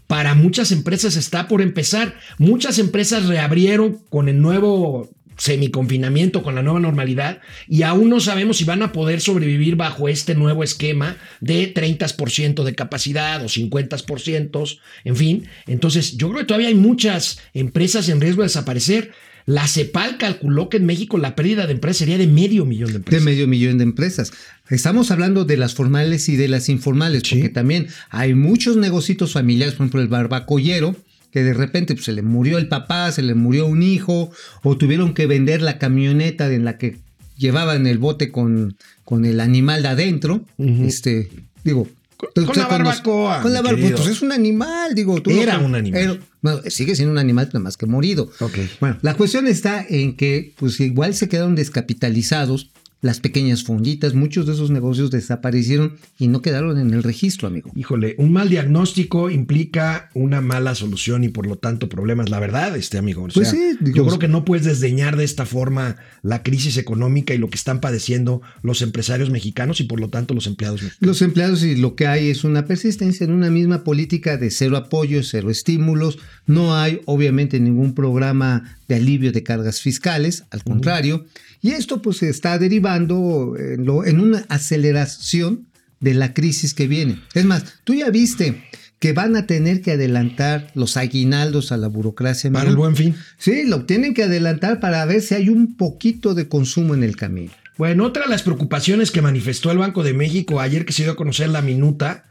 para 0.07 0.35
muchas 0.35 0.73
empresas 0.73 1.17
está 1.17 1.49
por 1.49 1.61
empezar. 1.61 2.15
Muchas 2.39 2.79
empresas 2.79 3.27
reabrieron 3.27 3.99
con 4.09 4.29
el 4.31 4.41
nuevo 4.41 5.11
semiconfinamiento, 5.37 6.43
con 6.43 6.55
la 6.55 6.63
nueva 6.63 6.81
normalidad, 6.81 7.41
y 7.69 7.83
aún 7.83 8.09
no 8.11 8.21
sabemos 8.21 8.59
si 8.59 8.65
van 8.65 8.83
a 8.83 8.93
poder 8.93 9.21
sobrevivir 9.21 9.77
bajo 9.77 10.09
este 10.09 10.35
nuevo 10.35 10.63
esquema 10.65 11.17
de 11.41 11.73
30% 11.75 12.63
de 12.65 12.75
capacidad 12.75 13.43
o 13.45 13.49
50%, 13.49 14.79
en 15.05 15.17
fin. 15.17 15.49
Entonces, 15.67 16.17
yo 16.17 16.29
creo 16.29 16.41
que 16.41 16.47
todavía 16.47 16.69
hay 16.69 16.75
muchas 16.75 17.39
empresas 17.55 18.09
en 18.09 18.21
riesgo 18.21 18.43
de 18.43 18.47
desaparecer. 18.49 19.13
La 19.47 19.67
CEPAL 19.69 20.17
calculó 20.17 20.71
que 20.71 20.79
en 20.79 20.87
México 20.87 21.19
la 21.19 21.37
pérdida 21.37 21.67
de 21.67 21.75
empresas 21.75 21.99
sería 21.99 22.17
de 22.17 22.27
medio 22.27 22.65
millón 22.65 22.87
de 22.89 22.93
De 22.95 22.99
empresas. 22.99 23.25
medio 23.25 23.47
millón 23.47 23.77
de 23.77 23.85
empresas. 23.85 24.33
Estamos 24.71 25.11
hablando 25.11 25.45
de 25.45 25.59
las 25.59 25.75
formales 25.75 26.31
y 26.31 26.37
de 26.37 26.49
las 26.49 26.71
informales, 26.71 27.25
Sí. 27.27 27.35
porque 27.37 27.51
también 27.51 27.89
hay 28.09 28.35
muchos 28.35 28.77
negocios 28.79 29.33
familiares, 29.33 29.75
por 29.75 29.85
ejemplo, 29.85 30.01
el 30.01 30.09
barbacollero, 30.09 30.97
que 31.35 31.43
de 31.43 31.53
repente 31.53 31.95
pues, 31.95 32.05
se 32.07 32.13
le 32.13 32.23
murió 32.23 32.59
el 32.59 32.69
papá, 32.69 33.11
se 33.11 33.21
le 33.21 33.35
murió 33.35 33.67
un 33.67 33.83
hijo, 33.83 34.31
o 34.63 34.77
tuvieron 34.79 35.15
que 35.15 35.27
vender 35.27 35.63
la 35.63 35.79
camioneta 35.79 36.47
en 36.53 36.65
la 36.65 36.79
que 36.79 36.99
llevaban 37.37 37.89
el 37.89 37.99
bote 37.99 38.31
con, 38.31 38.77
con 39.05 39.25
el 39.25 39.41
animal 39.41 39.83
de 39.83 39.89
adentro. 39.89 40.45
Este, 40.59 41.29
digo. 41.65 41.89
Con- 42.17 42.47
con 42.47 42.57
la 42.57 42.69
barbacoa, 42.69 43.43
Con 43.43 43.53
la 43.53 43.61
barbacoa. 43.63 43.97
Pues 43.97 44.07
es 44.09 44.23
un 44.23 44.31
animal, 44.31 44.95
digo. 44.95 45.21
tú 45.21 45.31
Era 45.33 45.59
no- 45.59 45.67
un 45.67 45.75
animal. 45.75 46.01
era- 46.01 46.17
bueno, 46.41 46.61
sigue 46.69 46.95
siendo 46.95 47.11
un 47.11 47.19
animal, 47.19 47.47
nada 47.49 47.59
más 47.59 47.77
que 47.77 47.87
morido. 47.87 48.31
Ok. 48.39 48.57
Bueno, 48.79 48.99
la 49.03 49.15
cuestión 49.15 49.49
está 49.49 49.85
en 49.89 50.15
que, 50.17 50.53
pues 50.57 50.79
igual 50.79 51.15
se 51.15 51.29
quedaron 51.29 51.57
descapitalizados 51.57 52.71
las 53.05 53.21
pequeñas 53.21 53.65
fonditas, 53.65 54.15
muchos 54.15 54.47
de 54.47 54.55
esos 54.55 54.71
negocios 54.71 55.11
desaparecieron 55.11 55.97
y 56.19 56.29
no 56.29 56.41
quedaron 56.41 56.79
en 56.79 56.95
el 56.95 57.03
registro, 57.03 57.47
amigo. 57.49 57.71
Híjole, 57.77 58.15
un 58.17 58.33
mal 58.33 58.49
diagnóstico 58.49 59.29
implica 59.29 60.09
una 60.15 60.41
mala 60.41 60.75
solución 60.75 61.23
y 61.23 61.29
por 61.29 61.47
lo 61.47 61.57
tanto 61.57 61.91
problemas. 61.91 62.31
La 62.31 62.41
verdad, 62.41 62.75
este 62.79 62.97
amigo. 62.97 63.23
O 63.25 63.29
Pues 63.29 63.51
sea, 63.51 63.59
sí, 63.59 63.77
digo- 63.81 63.97
yo 63.99 64.07
creo 64.07 64.19
que 64.19 64.29
no 64.29 64.47
puedes 64.47 64.65
desdeñar 64.65 65.19
de 65.19 65.25
esta 65.25 65.45
forma 65.45 65.97
la 66.23 66.43
crisis 66.43 66.79
económica 66.79 67.35
y 67.35 67.39
lo 67.39 67.51
que 67.51 67.57
están 67.57 67.81
padeciendo 67.83 68.41
los 68.63 68.81
empresarios 68.81 69.29
mexicanos 69.29 69.81
y 69.81 69.85
por 69.85 70.01
lo 70.01 70.09
tanto 70.09 70.33
los 70.33 70.47
empleados 70.47 70.83
mexicanos. 70.83 71.07
Los 71.07 71.21
empleados 71.21 71.63
y 71.63 71.77
lo 71.77 71.97
que 71.97 72.07
hay 72.07 72.31
es 72.31 72.43
una 72.43 72.65
persistencia 72.65 73.25
en 73.25 73.33
una 73.33 73.51
misma 73.51 73.85
política 73.85 74.39
de 74.39 74.51
cero 74.51 74.79
apoyo, 74.79 75.23
cero 75.23 75.51
estímulos. 75.51 76.19
No 76.47 76.75
hay 76.75 77.03
obviamente 77.05 77.61
ningún 77.61 77.95
programa 77.95 78.79
de 78.89 78.95
alivio 78.95 79.31
de 79.31 79.43
cargas 79.43 79.81
fiscales, 79.83 80.45
al 80.51 80.65
contrario. 80.65 81.27
Y 81.65 81.71
esto 81.71 82.03
pues 82.03 82.19
se 82.19 82.29
está 82.29 82.59
derivando 82.59 83.55
en, 83.59 83.87
lo- 83.87 84.05
en 84.05 84.21
una 84.21 84.45
aceleración 84.51 85.67
de 86.01 86.13
la 86.15 86.35
crisis 86.35 86.75
que 86.75 86.87
viene. 86.87 87.21
Es 87.33 87.47
más, 87.47 87.65
tú 87.85 87.95
ya 87.95 88.11
viste 88.11 88.63
que 88.99 89.13
van 89.15 89.35
a 89.35 89.47
tener 89.47 89.81
que 89.81 89.93
adelantar 89.93 90.71
los 90.75 90.97
aguinaldos 90.99 91.73
a 91.73 91.77
la 91.79 91.89
burocracia. 91.89 92.51
Para 92.53 92.69
el 92.69 92.77
buen 92.77 92.97
fin. 92.97 93.15
Sí, 93.39 93.65
lo 93.65 93.87
tienen 93.87 94.13
que 94.13 94.25
adelantar 94.25 94.79
para 94.79 95.05
ver 95.07 95.23
si 95.23 95.35
hay 95.35 95.49
un 95.49 95.77
poquito 95.77 96.35
de 96.35 96.49
consumo 96.49 96.95
en 96.95 97.03
el 97.03 97.17
camino. 97.17 97.51
Bueno, 97.79 98.05
otra 98.05 98.25
de 98.25 98.31
las 98.31 98.43
preocupaciones 98.43 99.11
que 99.11 99.23
manifestó 99.23 99.71
el 99.71 99.79
Banco 99.79 100.03
de 100.05 100.13
México 100.15 100.61
ayer 100.61 100.85
que 100.85 100.93
se 100.93 101.03
dio 101.05 101.13
a 101.13 101.17
conocer 101.17 101.49
la 101.49 101.63
minuta 101.63 102.25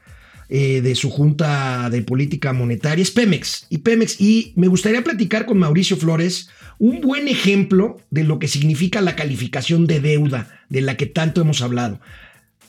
eh, 0.56 0.82
de 0.82 0.94
su 0.94 1.10
Junta 1.10 1.90
de 1.90 2.04
Política 2.04 2.54
Monetaria 2.54 3.02
es 3.02 3.10
Pemex. 3.10 3.66
Y 3.72 3.80
Pemex, 3.80 4.22
y 4.22 4.54
me 4.56 4.68
gustaría 4.68 5.04
platicar 5.04 5.48
con 5.48 5.58
Mauricio 5.58 5.98
Flores 5.98 6.48
un 6.78 7.02
buen 7.02 7.28
ejemplo 7.28 7.98
de 8.12 8.24
lo 8.24 8.38
que 8.38 8.48
significa 8.48 9.02
la 9.02 9.16
calificación 9.16 9.88
de 9.88 10.00
deuda 10.00 10.62
de 10.70 10.82
la 10.82 10.96
que 10.96 11.08
tanto 11.08 11.42
hemos 11.42 11.64
hablado. 11.64 12.00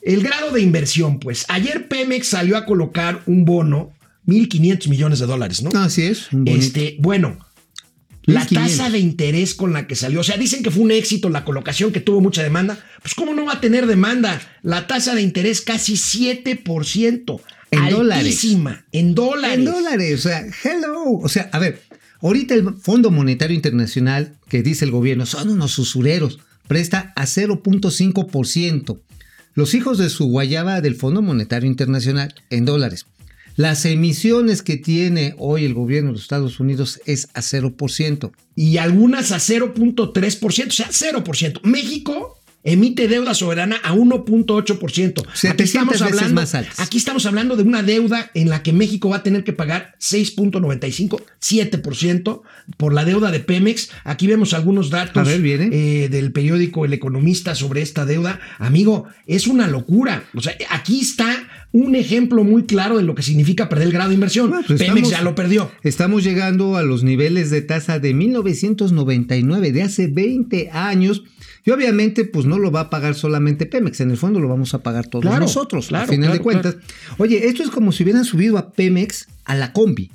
El 0.00 0.22
grado 0.22 0.50
de 0.50 0.62
inversión, 0.62 1.18
pues. 1.18 1.44
Ayer 1.48 1.86
Pemex 1.86 2.28
salió 2.28 2.56
a 2.56 2.64
colocar 2.64 3.20
un 3.26 3.44
bono, 3.44 3.92
1.500 4.26 4.88
millones 4.88 5.18
de 5.18 5.26
dólares, 5.26 5.62
¿no? 5.62 5.68
Así 5.78 6.04
es. 6.04 6.28
Este, 6.46 6.96
bueno, 7.00 7.36
la 8.26 8.40
1500. 8.40 8.76
tasa 8.76 8.90
de 8.90 8.98
interés 8.98 9.54
con 9.54 9.72
la 9.72 9.86
que 9.86 9.96
salió, 9.96 10.20
o 10.20 10.24
sea, 10.24 10.36
dicen 10.36 10.62
que 10.62 10.70
fue 10.70 10.82
un 10.82 10.90
éxito 10.90 11.28
la 11.28 11.44
colocación, 11.44 11.92
que 11.92 12.00
tuvo 12.00 12.20
mucha 12.20 12.42
demanda. 12.42 12.78
Pues, 13.02 13.14
¿cómo 13.14 13.34
no 13.34 13.44
va 13.44 13.54
a 13.54 13.60
tener 13.60 13.86
demanda? 13.86 14.40
La 14.62 14.86
tasa 14.86 15.14
de 15.14 15.22
interés 15.22 15.60
casi 15.60 15.94
7%. 15.94 17.40
En 17.70 17.90
dólares. 17.90 18.24
altísima, 18.24 18.84
En 18.92 19.14
dólares. 19.14 19.58
En 19.58 19.64
dólares, 19.64 20.14
o 20.20 20.28
sea, 20.28 20.46
hello. 20.62 21.18
O 21.20 21.28
sea, 21.28 21.50
a 21.52 21.58
ver, 21.58 21.82
ahorita 22.20 22.54
el 22.54 22.74
Fondo 22.74 23.10
Monetario 23.10 23.54
Internacional, 23.54 24.36
que 24.48 24.62
dice 24.62 24.84
el 24.84 24.92
gobierno, 24.92 25.26
son 25.26 25.50
unos 25.50 25.76
usureros, 25.78 26.38
presta 26.68 27.12
a 27.16 27.24
0.5%. 27.24 29.00
Los 29.54 29.74
hijos 29.74 29.98
de 29.98 30.08
su 30.08 30.26
guayaba 30.26 30.80
del 30.80 30.94
Fondo 30.94 31.20
Monetario 31.22 31.68
Internacional 31.68 32.34
en 32.50 32.64
dólares. 32.64 33.06
Las 33.56 33.84
emisiones 33.84 34.62
que 34.62 34.76
tiene 34.76 35.34
hoy 35.38 35.64
el 35.64 35.74
gobierno 35.74 36.08
de 36.08 36.14
los 36.14 36.22
Estados 36.22 36.58
Unidos 36.58 37.00
es 37.06 37.28
a 37.34 37.40
0%. 37.40 38.32
Y 38.56 38.78
algunas 38.78 39.32
a 39.32 39.36
0.3%, 39.36 40.66
o 40.66 40.70
sea, 40.70 40.88
0%. 40.88 41.60
México 41.62 42.40
emite 42.64 43.08
deuda 43.08 43.34
soberana 43.34 43.76
a 43.84 43.94
1.8%. 43.94 45.20
Aquí 45.20 45.38
700 45.38 45.64
estamos 45.64 45.92
veces 45.92 46.06
hablando, 46.06 46.40
más 46.40 46.54
altas. 46.54 46.80
aquí 46.80 46.96
estamos 46.98 47.26
hablando 47.26 47.56
de 47.56 47.62
una 47.62 47.82
deuda 47.82 48.30
en 48.34 48.48
la 48.48 48.62
que 48.62 48.72
México 48.72 49.10
va 49.10 49.16
a 49.16 49.22
tener 49.22 49.44
que 49.44 49.52
pagar 49.52 49.94
6.95, 50.00 51.22
7% 51.40 52.42
por 52.78 52.94
la 52.94 53.04
deuda 53.04 53.30
de 53.30 53.40
Pemex. 53.40 53.90
Aquí 54.04 54.26
vemos 54.26 54.54
algunos 54.54 54.90
datos 54.90 55.26
ver, 55.26 55.68
eh, 55.72 56.08
del 56.08 56.32
periódico 56.32 56.84
El 56.86 56.94
Economista 56.94 57.54
sobre 57.54 57.82
esta 57.82 58.06
deuda. 58.06 58.40
Amigo, 58.58 59.06
es 59.26 59.46
una 59.46 59.68
locura. 59.68 60.24
O 60.34 60.40
sea, 60.40 60.56
aquí 60.70 61.00
está 61.00 61.48
un 61.74 61.96
ejemplo 61.96 62.44
muy 62.44 62.62
claro 62.66 62.96
de 62.96 63.02
lo 63.02 63.16
que 63.16 63.22
significa 63.22 63.68
perder 63.68 63.88
el 63.88 63.92
grado 63.92 64.10
de 64.10 64.14
inversión. 64.14 64.48
Bueno, 64.48 64.64
pues 64.64 64.78
Pemex 64.78 64.94
estamos- 64.96 65.10
ya 65.10 65.22
lo 65.22 65.34
perdió. 65.34 65.72
Estamos 65.82 66.22
llegando 66.22 66.76
a 66.76 66.84
los 66.84 67.02
niveles 67.02 67.50
de 67.50 67.62
tasa 67.62 67.98
de 67.98 68.14
1999, 68.14 69.72
de 69.72 69.82
hace 69.82 70.06
20 70.06 70.70
años. 70.72 71.24
Y 71.64 71.70
obviamente, 71.72 72.24
pues 72.26 72.46
no 72.46 72.58
lo 72.58 72.70
va 72.70 72.80
a 72.80 72.90
pagar 72.90 73.14
solamente 73.16 73.66
Pemex, 73.66 74.00
en 74.00 74.10
el 74.12 74.16
fondo 74.18 74.38
lo 74.38 74.48
vamos 74.48 74.72
a 74.74 74.82
pagar 74.82 75.06
todos 75.08 75.22
Claro, 75.24 75.40
nosotros, 75.40 75.88
claro, 75.88 76.04
al 76.04 76.10
final 76.10 76.32
de 76.32 76.38
cuentas. 76.40 76.76
Oye, 77.18 77.46
esto 77.48 77.62
es 77.64 77.70
como 77.70 77.90
si 77.90 78.04
hubieran 78.04 78.24
subido 78.24 78.56
a 78.58 78.70
Pemex 78.72 79.26
a 79.44 79.54
la 79.56 79.72
combi. 79.72 80.12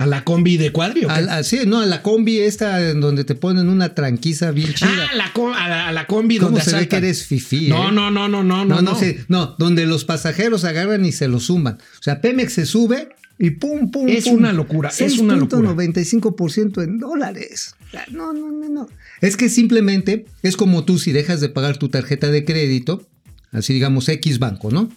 A 0.00 0.06
la 0.06 0.24
combi 0.24 0.56
de 0.56 0.72
cuadrio. 0.72 1.10
A 1.10 1.20
la- 1.20 1.42
sí, 1.44 1.60
no, 1.66 1.80
a 1.80 1.86
la 1.86 2.02
combi 2.02 2.38
esta 2.40 2.90
en 2.90 3.00
donde 3.00 3.24
te 3.24 3.34
ponen 3.34 3.68
una 3.68 3.94
tranquiza 3.94 4.50
bien 4.50 4.72
chida. 4.72 4.88
Ah, 5.12 5.14
la 5.14 5.24
a, 5.26 5.68
la, 5.68 5.88
a 5.88 5.92
la 5.92 6.06
combi 6.06 6.38
¿Cómo 6.38 6.50
donde 6.52 6.62
se 6.64 6.74
ve 6.76 6.88
que 6.88 6.96
eres 6.96 7.26
fifí? 7.26 7.68
No, 7.68 7.88
eh? 7.90 7.92
no, 7.92 8.10
no, 8.10 8.26
no, 8.28 8.42
no, 8.42 8.64
No, 8.64 8.76
no. 8.76 8.82
no, 8.82 8.98
sé, 8.98 9.24
no, 9.28 9.54
donde 9.58 9.84
los 9.86 10.04
pasajeros 10.04 10.64
agarran 10.64 11.04
y 11.04 11.12
se 11.12 11.28
lo 11.28 11.38
suman. 11.38 11.74
O 11.74 12.02
sea, 12.02 12.20
Pemex 12.20 12.54
se 12.54 12.66
sube 12.66 13.10
y 13.38 13.50
pum, 13.50 13.90
pum, 13.90 14.08
Es 14.08 14.24
pum. 14.24 14.34
una 14.38 14.52
locura, 14.52 14.88
es 14.90 15.18
una 15.18 15.36
locura. 15.36 15.70
6.95% 15.70 16.82
en 16.82 16.98
dólares. 16.98 17.74
No, 18.12 18.32
no, 18.32 18.50
no, 18.50 18.68
no. 18.68 18.88
Es 19.20 19.36
que 19.36 19.48
simplemente 19.48 20.26
es 20.42 20.56
como 20.56 20.84
tú 20.84 20.98
si 20.98 21.12
dejas 21.12 21.40
de 21.40 21.48
pagar 21.48 21.76
tu 21.78 21.88
tarjeta 21.88 22.30
de 22.30 22.44
crédito, 22.44 23.06
así 23.52 23.74
digamos 23.74 24.08
X 24.08 24.38
banco, 24.38 24.70
¿no? 24.70 24.90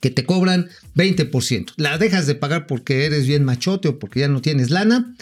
Que 0.00 0.10
te 0.10 0.24
cobran 0.24 0.68
20%. 0.96 1.72
La 1.76 1.98
dejas 1.98 2.26
de 2.26 2.34
pagar 2.34 2.66
porque 2.66 3.04
eres 3.06 3.26
bien 3.26 3.44
machote 3.44 3.88
o 3.88 3.98
porque 3.98 4.20
ya 4.20 4.28
no 4.28 4.40
tienes 4.40 4.70
lana 4.70 5.14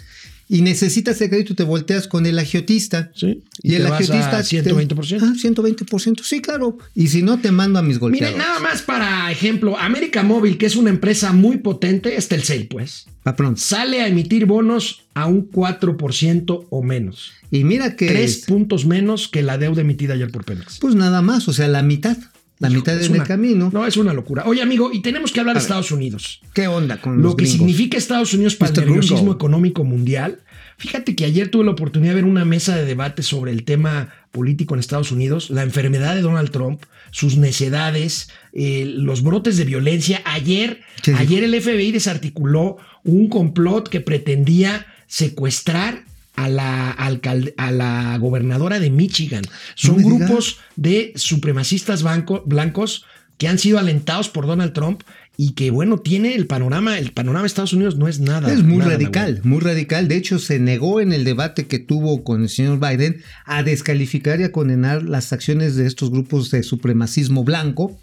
y 0.51 0.63
necesitas 0.63 1.21
el 1.21 1.29
crédito, 1.29 1.55
te 1.55 1.63
volteas 1.65 2.09
con 2.09 2.25
el 2.25 2.39
agiotista. 2.39 3.11
Sí, 3.15 3.43
Y, 3.63 3.73
y 3.73 3.75
el 3.75 3.83
te 3.83 3.91
vas 3.91 4.01
agiotista. 4.01 4.39
a 4.39 4.43
120%. 4.43 5.19
te- 5.19 5.25
ah, 5.27 5.35
120%. 5.37 6.23
Sí, 6.23 6.41
claro. 6.41 6.79
Y 6.95 7.09
si 7.09 7.21
no, 7.23 7.39
te 7.39 7.51
mando 7.51 7.79
a 7.79 7.83
mis 7.83 7.97
Mire, 7.97 7.99
golpeadores. 8.01 8.39
nada 8.39 8.59
más 8.61 8.81
para 8.81 9.31
ejemplo, 9.31 9.77
América 9.79 10.23
Móvil, 10.23 10.57
que 10.57 10.65
es 10.67 10.77
una 10.77 10.89
empresa 10.91 11.33
muy 11.35 11.59
potente, 11.59 12.17
es 12.17 12.29
Telcel, 12.29 12.67
pues, 12.69 13.05
Pa' 13.25 13.37
pronto. 13.37 13.61
sale 13.61 14.01
a 14.01 14.09
emitir 14.09 14.47
bonos 14.47 15.03
a 15.13 15.27
un 15.27 15.51
4% 15.51 16.67
o 16.71 16.83
menos. 16.83 17.33
Y 17.51 17.65
mira 17.65 17.95
que. 17.97 18.07
Tres 18.07 18.45
puntos 18.47 18.87
menos 18.87 19.29
que 19.29 19.43
la 19.43 19.59
deuda 19.59 19.83
emitida 19.83 20.15
ayer 20.15 20.31
por 20.31 20.45
Pemex. 20.47 20.79
Pues 20.79 20.95
nada 20.95 21.21
más, 21.21 21.47
o 21.49 21.53
sea, 21.53 21.69
la 21.69 21.83
mitad. 21.83 22.17
La 22.61 22.71
mitad 22.71 22.95
Es 22.97 23.07
en 23.07 23.13
el 23.15 23.19
una- 23.21 23.25
camino. 23.29 23.71
No, 23.73 23.87
es 23.87 23.97
una 23.97 24.13
locura. 24.13 24.45
Oye, 24.47 24.63
amigo, 24.63 24.91
y 24.93 25.01
tenemos 25.01 25.31
que 25.33 25.41
hablar 25.41 25.55
de. 25.57 25.61
Estados 25.63 25.93
Unidos. 25.93 26.41
¿Qué 26.55 26.67
onda 26.67 27.01
con 27.01 27.19
Lo 27.19 27.23
los 27.29 27.37
que 27.37 27.45
gringos? 27.45 27.59
significa 27.59 27.97
Estados 27.99 28.35
Unidos 28.35 28.57
para 28.57 28.73
el 28.73 28.81
nerviosismo 28.87 29.33
económico 29.33 29.85
mundial, 29.85 30.41
Fíjate 30.81 31.17
que 31.17 31.25
ayer 31.25 31.51
tuve 31.51 31.65
la 31.65 31.73
oportunidad 31.73 32.13
de 32.13 32.23
ver 32.23 32.25
una 32.25 32.45
mesa 32.45 32.77
de 32.77 32.85
debate 32.85 33.25
sobre 33.25 33.51
el 33.51 33.65
tema 33.65 34.11
político 34.31 34.75
en 34.75 34.79
Estados 34.79 35.11
Unidos, 35.11 35.51
la 35.51 35.65
enfermedad 35.65 36.15
de 36.15 36.21
Donald 36.21 36.53
Trump, 36.53 36.85
sus 37.11 37.37
necedades, 37.37 38.31
eh, 38.53 38.85
los 38.87 39.25
brotes 39.25 39.57
de 39.57 39.65
violencia. 39.65 40.23
Ayer, 40.25 40.81
ayer 41.17 41.43
el 41.43 41.61
FBI 41.61 41.91
desarticuló 41.91 42.77
un 43.03 43.29
complot 43.29 43.89
que 43.89 44.01
pretendía 44.01 44.87
secuestrar 45.09 46.05
a 46.45 46.49
la, 46.49 46.91
alcalde- 46.93 47.55
a 47.57 47.71
la 47.73 48.17
gobernadora 48.19 48.79
de 48.81 48.91
Michigan. 48.91 49.43
Son 49.75 49.99
digas. 49.99 50.13
grupos 50.19 50.59
de 50.77 51.13
supremacistas 51.17 52.03
banco- 52.03 52.43
blancos 52.47 53.05
que 53.39 53.49
han 53.49 53.59
sido 53.59 53.79
alentados 53.79 54.29
por 54.29 54.47
Donald 54.47 54.73
Trump 54.73 55.03
y 55.37 55.53
que, 55.53 55.71
bueno, 55.71 55.99
tiene 55.99 56.35
el 56.35 56.47
panorama, 56.49 56.99
el 56.99 57.13
panorama 57.13 57.43
de 57.43 57.47
Estados 57.47 57.73
Unidos 57.73 57.97
no 57.97 58.09
es 58.09 58.19
nada. 58.19 58.53
Es 58.53 58.63
muy 58.65 58.79
nada 58.79 58.91
radical, 58.93 59.41
muy 59.45 59.61
radical. 59.61 60.09
De 60.09 60.17
hecho, 60.17 60.39
se 60.41 60.59
negó 60.59 61.01
en 61.01 61.13
el 61.13 61.25
debate 61.25 61.67
que 61.67 61.79
tuvo 61.79 62.25
con 62.25 62.43
el 62.43 62.49
señor 62.49 62.81
Biden 62.81 63.23
a 63.45 63.63
descalificar 63.63 64.41
y 64.41 64.45
a 64.45 64.51
condenar 64.53 65.05
las 65.05 65.33
acciones 65.33 65.77
de 65.77 65.87
estos 65.87 66.11
grupos 66.11 66.51
de 66.51 66.63
supremacismo 66.65 67.45
blanco. 67.45 67.97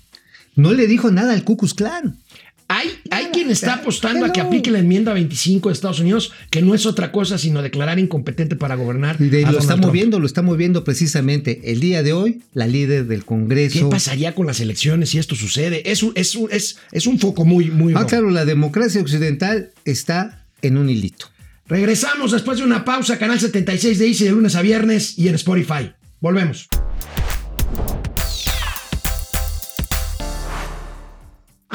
No 0.56 0.72
le 0.72 0.88
dijo 0.88 1.12
nada 1.12 1.34
al 1.34 1.44
Ku 1.44 1.58
Klux 1.58 1.74
Klan. 1.74 2.18
Hay, 2.68 2.90
hay 3.12 3.26
quien 3.28 3.52
está 3.52 3.76
apostando 3.76 4.26
a 4.26 4.34
que 4.34 4.42
aplique 4.42 4.72
la 4.72 4.80
enmienda 4.80 5.14
25 5.14 5.70
de 5.70 5.74
Estados 5.74 6.00
Unidos, 6.00 6.32
que 6.50 6.64
no 6.64 6.74
es 6.74 6.88
otra 6.88 7.12
cosa 7.12 7.38
sino 7.38 7.62
declarar 7.62 8.00
incompetente 8.00 8.56
para 8.56 8.74
gobernar. 8.76 9.18
Y 9.20 9.26
de- 9.30 9.38
a 9.38 9.42
lo 9.42 9.46
Donald 9.48 9.62
está 9.62 9.74
Trump. 9.76 9.86
moviendo, 9.86 10.20
lo 10.20 10.26
está 10.26 10.42
moviendo 10.42 10.84
precisamente 10.84 11.62
el 11.72 11.80
día 11.80 12.02
de 12.02 12.14
hoy 12.14 12.42
la 12.54 12.66
líder 12.66 13.06
del 13.06 13.20
¿Qué 13.20 13.26
Congreso. 13.26 13.90
pasaría 13.90 14.34
con 14.34 14.48
las 14.48 14.60
elecciones 14.60 15.10
si 15.10 15.20
esto 15.20 15.36
sucede? 15.36 15.90
Es 15.92 16.02
un, 16.02 16.12
es 16.16 16.36
un, 16.36 16.50
es, 16.52 16.78
es 16.92 17.06
un 17.06 17.20
foco 17.20 17.46
muy, 17.46 17.70
muy 17.70 17.94
Ah, 17.94 17.98
rojo. 17.98 18.08
claro, 18.08 18.30
la 18.32 18.46
democracia 18.46 19.00
occidental 19.00 19.70
está 19.86 20.44
en 20.64 20.78
un 20.78 20.90
hilito. 20.90 21.28
Regresamos 21.68 22.32
después 22.32 22.58
de 22.58 22.64
una 22.64 22.84
pausa, 22.84 23.20
canal 23.20 23.40
76 23.40 24.00
de 24.00 24.08
Easy 24.08 24.24
de 24.26 24.32
lunes 24.32 24.56
a 24.56 24.62
viernes 24.64 25.18
y 25.20 25.28
en 25.28 25.36
Spotify. 25.36 25.92
Volvemos. 26.20 26.68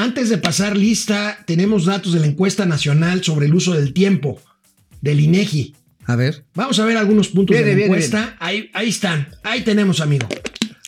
Antes 0.00 0.30
de 0.30 0.38
pasar 0.38 0.78
lista, 0.78 1.45
tenemos 1.45 1.85
datos 1.85 2.14
de 2.14 2.21
la 2.21 2.26
encuesta 2.26 2.64
nacional 2.64 3.23
sobre 3.23 3.45
el 3.45 3.54
uso 3.54 3.75
del 3.75 3.92
tiempo 3.92 4.40
del 5.02 5.21
INEGI. 5.21 5.75
A 6.07 6.16
ver, 6.16 6.47
Vamos 6.54 6.78
a 6.78 6.87
ver 6.87 6.97
algunos 6.97 7.28
puntos 7.28 7.54
de 7.54 7.76
la 7.76 7.83
encuesta. 7.85 8.35
Ahí, 8.40 8.71
ahí 8.73 8.88
están. 8.88 9.28
Ahí 9.42 9.61
tenemos, 9.61 10.00
amigo. 10.00 10.26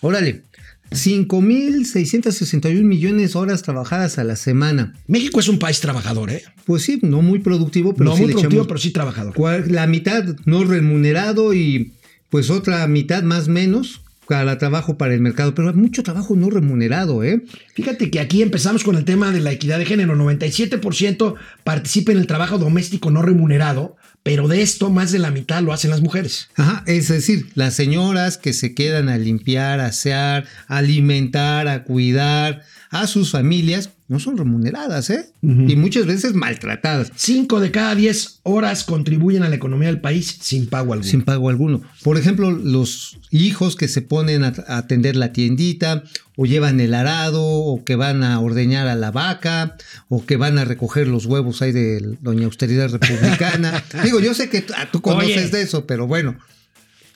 órale. 0.01 0.45
5.661 0.93 2.83
millones 2.85 3.35
de 3.35 3.39
horas 3.39 3.63
trabajadas 3.63 4.19
a 4.19 4.25
la 4.25 4.37
semana. 4.37 4.95
México 5.09 5.41
es 5.41 5.49
un 5.49 5.59
país 5.59 5.81
trabajador, 5.81 6.31
¿eh? 6.31 6.43
Pues 6.65 6.83
sí, 6.85 6.99
no 7.03 7.21
muy 7.21 7.41
productivo, 7.41 7.93
pero 7.93 8.09
no 8.09 8.17
sí 8.17 8.23
muy 8.23 8.33
productivo, 8.33 8.67
pero 8.67 8.81
sí 8.81 8.93
trabajador. 8.93 9.35
La 9.71 9.87
mitad 9.87 10.25
no 10.47 10.65
remunerado 10.65 11.53
y 11.53 11.93
pues 12.31 12.49
otra 12.49 12.87
mitad 12.87 13.23
más 13.25 13.49
menos 13.49 14.01
para 14.33 14.57
trabajo 14.57 14.97
para 14.97 15.13
el 15.13 15.21
mercado, 15.21 15.55
pero 15.55 15.69
hay 15.69 15.75
mucho 15.75 16.03
trabajo 16.03 16.35
no 16.35 16.49
remunerado, 16.49 17.23
¿eh? 17.23 17.43
Fíjate 17.75 18.11
que 18.11 18.19
aquí 18.19 18.41
empezamos 18.41 18.83
con 18.83 18.97
el 18.97 19.05
tema 19.05 19.31
de 19.31 19.41
la 19.41 19.53
equidad 19.53 19.79
de 19.79 19.85
género. 19.85 20.17
97% 20.17 21.35
participa 21.65 22.13
en 22.13 22.19
el 22.19 22.27
trabajo 22.27 22.57
doméstico 22.57 23.11
no 23.11 23.21
remunerado, 23.21 23.95
pero 24.23 24.49
de 24.49 24.63
esto 24.63 24.89
más 24.89 25.13
de 25.13 25.19
la 25.19 25.31
mitad 25.31 25.63
lo 25.63 25.75
hacen 25.75 25.91
las 25.91 26.01
mujeres. 26.01 26.49
Ajá, 26.57 26.83
es 26.87 27.09
decir, 27.09 27.49
las 27.57 27.75
señoras 27.75 28.39
que 28.39 28.55
se 28.55 28.75
quedan 28.75 29.11
a 29.11 29.19
limpiar, 29.19 29.81
a 29.81 29.87
asear, 29.87 30.47
a 30.67 30.79
alimentar, 30.79 31.69
a 31.69 31.85
cuidar 31.85 32.63
a 32.89 33.07
sus 33.07 33.33
familias, 33.33 33.91
no 34.13 34.21
son 34.21 34.37
remuneradas, 34.37 35.09
¿eh? 35.09 35.31
Y 35.41 35.75
muchas 35.75 36.05
veces 36.05 36.35
maltratadas. 36.35 37.11
5 37.17 37.61
de 37.61 37.71
cada 37.71 37.95
10 37.95 38.41
horas 38.43 38.85
contribuyen 38.85 39.43
a 39.43 39.49
la 39.49 39.57
economía 39.57 39.89
del 39.89 40.03
país 40.03 40.37
sin 40.39 40.67
pago 40.67 40.93
alguno. 40.93 41.11
sin 41.11 41.23
pago 41.23 41.49
alguno. 41.49 41.81
Por 42.03 42.19
ejemplo, 42.19 42.51
los 42.51 43.19
hijos 43.31 43.75
que 43.75 43.89
se 43.89 44.03
ponen 44.03 44.45
a, 44.45 44.53
atender 44.67 45.17
la 45.17 45.33
tiendita, 45.33 46.05
o 46.37 46.45
llevan 46.45 46.79
el 46.81 46.93
arado, 46.93 47.43
o 47.43 47.83
que 47.85 47.97
van 47.97 48.23
a 48.23 48.39
ordeñar 48.39 48.87
a 48.87 48.97
la 48.97 49.11
vaca, 49.11 49.77
o 50.11 50.27
que 50.27 50.37
van 50.37 50.59
a 50.59 50.67
recoger 50.67 51.09
los 51.09 51.25
huevos 51.25 51.63
ahí 51.63 51.73
de 51.73 52.19
Doña 52.21 52.45
Austeridad 52.45 52.91
Republicana. 52.91 53.83
Digo, 54.05 54.21
yo 54.21 54.35
sé 54.35 54.51
que 54.51 54.61
tú, 54.61 54.75
tú 54.93 55.01
conoces 55.01 55.37
Oye. 55.37 55.49
de 55.49 55.63
eso, 55.63 55.87
pero 55.87 56.07
bueno. 56.07 56.37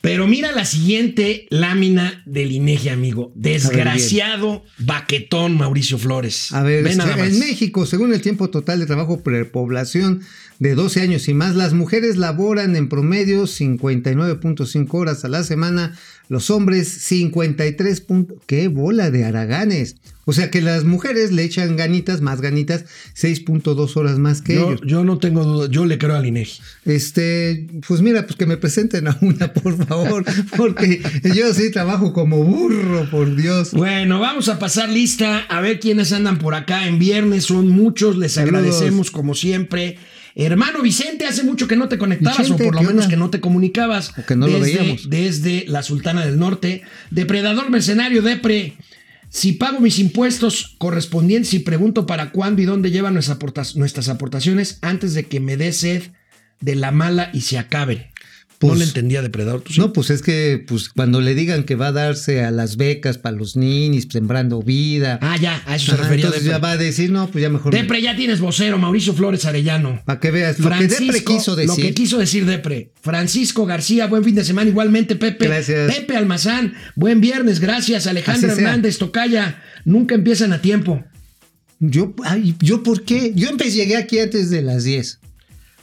Pero 0.07 0.29
mira 0.29 0.53
la 0.53 0.64
siguiente 0.64 1.47
lámina 1.51 2.23
del 2.27 2.53
INEGI, 2.53 2.90
amigo. 2.90 3.33
Desgraciado 3.35 4.62
baquetón 4.79 5.57
Mauricio 5.59 5.99
Flores. 5.99 6.53
A 6.53 6.62
ver, 6.62 6.85
Ve 6.85 6.90
este, 6.90 7.03
nada 7.03 7.16
más. 7.16 7.29
en 7.29 7.40
México, 7.40 7.87
según 7.87 8.14
el 8.14 8.21
tiempo 8.21 8.49
total 8.49 8.79
de 8.79 8.87
trabajo 8.87 9.21
por 9.25 9.51
población 9.51 10.23
de 10.61 10.77
12 10.77 11.01
años 11.01 11.27
y 11.27 11.35
más, 11.35 11.57
las 11.57 11.73
mujeres 11.73 12.16
laboran 12.16 12.77
en 12.77 12.88
promedio 12.88 13.49
59.5 13.49 14.95
horas 14.95 15.25
a 15.25 15.29
la 15.29 15.42
semana, 15.42 15.99
los 16.29 16.51
hombres 16.51 16.87
53. 16.88 18.01
punto- 18.01 18.37
¡Qué 18.47 18.69
bola 18.69 19.11
de 19.11 19.25
haraganes! 19.25 19.97
O 20.28 20.32
sea 20.32 20.50
que 20.50 20.60
las 20.60 20.82
mujeres 20.82 21.30
le 21.30 21.44
echan 21.44 21.76
ganitas, 21.76 22.20
más 22.20 22.40
ganitas, 22.40 22.84
6.2 23.16 23.96
horas 23.96 24.18
más 24.18 24.42
que 24.42 24.56
yo, 24.56 24.72
ellos. 24.72 24.80
yo 24.84 25.04
no 25.04 25.18
tengo 25.18 25.44
duda, 25.44 25.68
yo 25.70 25.86
le 25.86 25.98
creo 25.98 26.16
al 26.16 26.26
INEGI. 26.26 26.60
Este, 26.84 27.68
pues 27.86 28.02
mira, 28.02 28.26
pues 28.26 28.34
que 28.36 28.44
me 28.44 28.56
presenten 28.56 29.06
a 29.06 29.16
una, 29.20 29.52
por 29.52 29.86
favor, 29.86 30.24
porque 30.56 31.00
yo 31.32 31.54
sí 31.54 31.70
trabajo 31.70 32.12
como 32.12 32.42
burro, 32.42 33.08
por 33.08 33.36
Dios. 33.36 33.70
Bueno, 33.70 34.18
vamos 34.18 34.48
a 34.48 34.58
pasar 34.58 34.88
lista 34.88 35.38
a 35.48 35.60
ver 35.60 35.78
quiénes 35.78 36.12
andan 36.12 36.38
por 36.38 36.56
acá 36.56 36.88
en 36.88 36.98
viernes. 36.98 37.44
Son 37.44 37.68
muchos, 37.68 38.16
les 38.16 38.32
Saludos. 38.32 38.56
agradecemos 38.58 39.12
como 39.12 39.36
siempre. 39.36 39.96
Hermano 40.34 40.82
Vicente, 40.82 41.24
hace 41.24 41.44
mucho 41.44 41.68
que 41.68 41.76
no 41.76 41.88
te 41.88 41.98
conectabas 41.98 42.38
Vicente, 42.40 42.64
o 42.64 42.66
por 42.66 42.74
lo 42.74 42.80
¿qué 42.80 42.86
menos 42.88 43.06
que 43.06 43.16
no 43.16 43.30
te 43.30 43.40
comunicabas. 43.40 44.12
O 44.18 44.26
que 44.26 44.34
no 44.34 44.48
lo 44.48 44.58
veíamos. 44.60 45.08
Desde 45.08 45.64
la 45.68 45.84
Sultana 45.84 46.26
del 46.26 46.38
Norte. 46.38 46.82
Depredador 47.10 47.70
mercenario, 47.70 48.22
Depre. 48.22 48.74
Si 49.28 49.52
pago 49.52 49.80
mis 49.80 49.98
impuestos 49.98 50.76
correspondientes 50.78 51.54
y 51.54 51.58
pregunto 51.58 52.06
para 52.06 52.30
cuándo 52.30 52.62
y 52.62 52.64
dónde 52.64 52.90
llevan 52.90 53.14
nuestras, 53.14 54.08
aportaciones 54.08 54.78
antes 54.82 55.14
de 55.14 55.26
que 55.26 55.40
me 55.40 55.56
dé 55.56 55.72
sed 55.72 56.02
de 56.60 56.74
la 56.74 56.90
mala 56.90 57.30
y 57.32 57.42
se 57.42 57.58
acaben. 57.58 58.06
No 58.62 58.69
Pues, 58.69 58.79
le 58.79 58.85
entendía 58.87 59.21
Depredador. 59.23 59.61
¿tú 59.61 59.73
sí? 59.75 59.81
No, 59.81 59.92
pues 59.92 60.11
es 60.11 60.23
que 60.23 60.64
pues 60.66 60.88
cuando 60.88 61.21
le 61.21 61.35
digan 61.35 61.64
que 61.64 61.75
va 61.75 61.88
a 61.88 61.92
darse 61.92 62.42
a 62.42 62.51
las 62.51 62.77
becas 62.77 63.19
para 63.19 63.37
los 63.37 63.55
ninis, 63.57 64.09
sembrando 64.11 64.62
vida. 64.62 65.19
Ah, 65.21 65.37
ya, 65.37 65.62
a 65.66 65.77
eso 65.77 65.87
se 65.87 65.92
ajá, 65.92 66.03
refería 66.05 66.25
entonces 66.27 66.45
Depre. 66.45 66.55
ya 66.57 66.59
va 66.62 66.71
a 66.73 66.77
decir, 66.77 67.11
no, 67.11 67.29
pues 67.31 67.42
ya 67.42 67.51
mejor. 67.51 67.73
Depre, 67.75 68.01
ya 68.01 68.16
tienes 68.16 68.40
vocero, 68.40 68.79
Mauricio 68.79 69.12
Flores 69.14 69.45
Arellano. 69.45 70.01
Para 70.07 70.21
que 70.21 70.31
veas 70.31 70.59
lo 70.59 70.71
que 70.71 70.88
Depre 70.88 71.23
quiso 71.25 71.51
Lo 71.53 71.57
que 71.57 71.66
decir. 71.66 71.95
quiso 71.95 72.19
decir 72.19 72.47
Depre. 72.47 72.92
Francisco 73.03 73.66
García, 73.66 74.07
buen 74.07 74.25
fin 74.25 74.35
de 74.35 74.45
semana 74.45 74.71
igualmente, 74.71 75.16
Pepe. 75.16 75.47
Gracias. 75.47 75.95
Pepe 75.95 76.16
Almazán, 76.16 76.75
buen 76.95 77.21
viernes, 77.21 77.61
gracias. 77.61 78.07
Alejandra 78.07 78.55
sea. 78.55 78.64
Hernández, 78.64 78.99
Tocaya, 78.99 79.62
nunca 79.85 80.14
empiezan 80.14 80.53
a 80.53 80.61
tiempo. 80.62 81.05
Yo, 81.79 82.14
ay, 82.25 82.55
¿yo 82.61 82.83
por 82.83 83.03
qué? 83.05 83.33
Yo 83.35 83.49
empecé, 83.51 83.73
llegué 83.77 83.97
aquí 83.97 84.19
antes 84.19 84.49
de 84.49 84.62
las 84.62 84.85
10. 84.85 85.21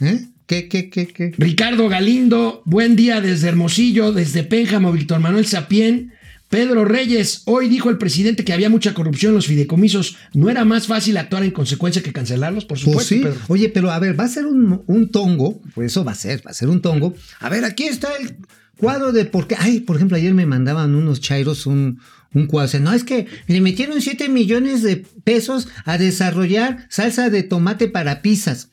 ¿Eh? 0.00 0.26
¿Qué, 0.46 0.68
qué, 0.68 0.90
qué, 0.90 1.06
qué? 1.08 1.32
Ricardo 1.38 1.88
Galindo, 1.88 2.62
buen 2.66 2.96
día 2.96 3.20
desde 3.22 3.48
Hermosillo, 3.48 4.12
desde 4.12 4.44
Pénjamo, 4.44 4.92
Víctor 4.92 5.20
Manuel 5.20 5.46
Sapien. 5.46 6.12
Pedro 6.50 6.84
Reyes, 6.84 7.42
hoy 7.46 7.68
dijo 7.68 7.88
el 7.90 7.96
presidente 7.98 8.44
que 8.44 8.52
había 8.52 8.68
mucha 8.68 8.92
corrupción 8.94 9.30
en 9.30 9.36
los 9.36 9.46
fideicomisos. 9.46 10.16
¿No 10.34 10.50
era 10.50 10.64
más 10.64 10.86
fácil 10.86 11.16
actuar 11.16 11.42
en 11.42 11.50
consecuencia 11.50 12.02
que 12.02 12.12
cancelarlos? 12.12 12.64
Por 12.66 12.78
supuesto, 12.78 12.98
Pues 12.98 13.06
sí. 13.08 13.20
Pedro. 13.24 13.40
Oye, 13.48 13.68
pero 13.70 13.90
a 13.90 13.98
ver, 13.98 14.18
va 14.18 14.24
a 14.24 14.28
ser 14.28 14.44
un, 14.46 14.82
un 14.86 15.10
tongo, 15.10 15.60
pues 15.74 15.86
eso 15.92 16.04
va 16.04 16.12
a 16.12 16.14
ser, 16.14 16.46
va 16.46 16.50
a 16.50 16.54
ser 16.54 16.68
un 16.68 16.80
tongo. 16.82 17.14
A 17.40 17.48
ver, 17.48 17.64
aquí 17.64 17.84
está 17.84 18.08
el 18.20 18.36
cuadro 18.76 19.12
de 19.12 19.24
por 19.24 19.48
qué. 19.48 19.56
Ay, 19.58 19.80
por 19.80 19.96
ejemplo, 19.96 20.16
ayer 20.16 20.34
me 20.34 20.46
mandaban 20.46 20.94
unos 20.94 21.20
chairos 21.20 21.66
un, 21.66 21.98
un 22.34 22.46
cuadro. 22.46 22.66
O 22.66 22.70
sea, 22.70 22.80
no, 22.80 22.92
es 22.92 23.02
que 23.02 23.26
le 23.48 23.60
metieron 23.62 24.00
7 24.00 24.28
millones 24.28 24.82
de 24.82 25.04
pesos 25.24 25.66
a 25.86 25.96
desarrollar 25.98 26.86
salsa 26.90 27.30
de 27.30 27.42
tomate 27.42 27.88
para 27.88 28.20
pizzas. 28.22 28.68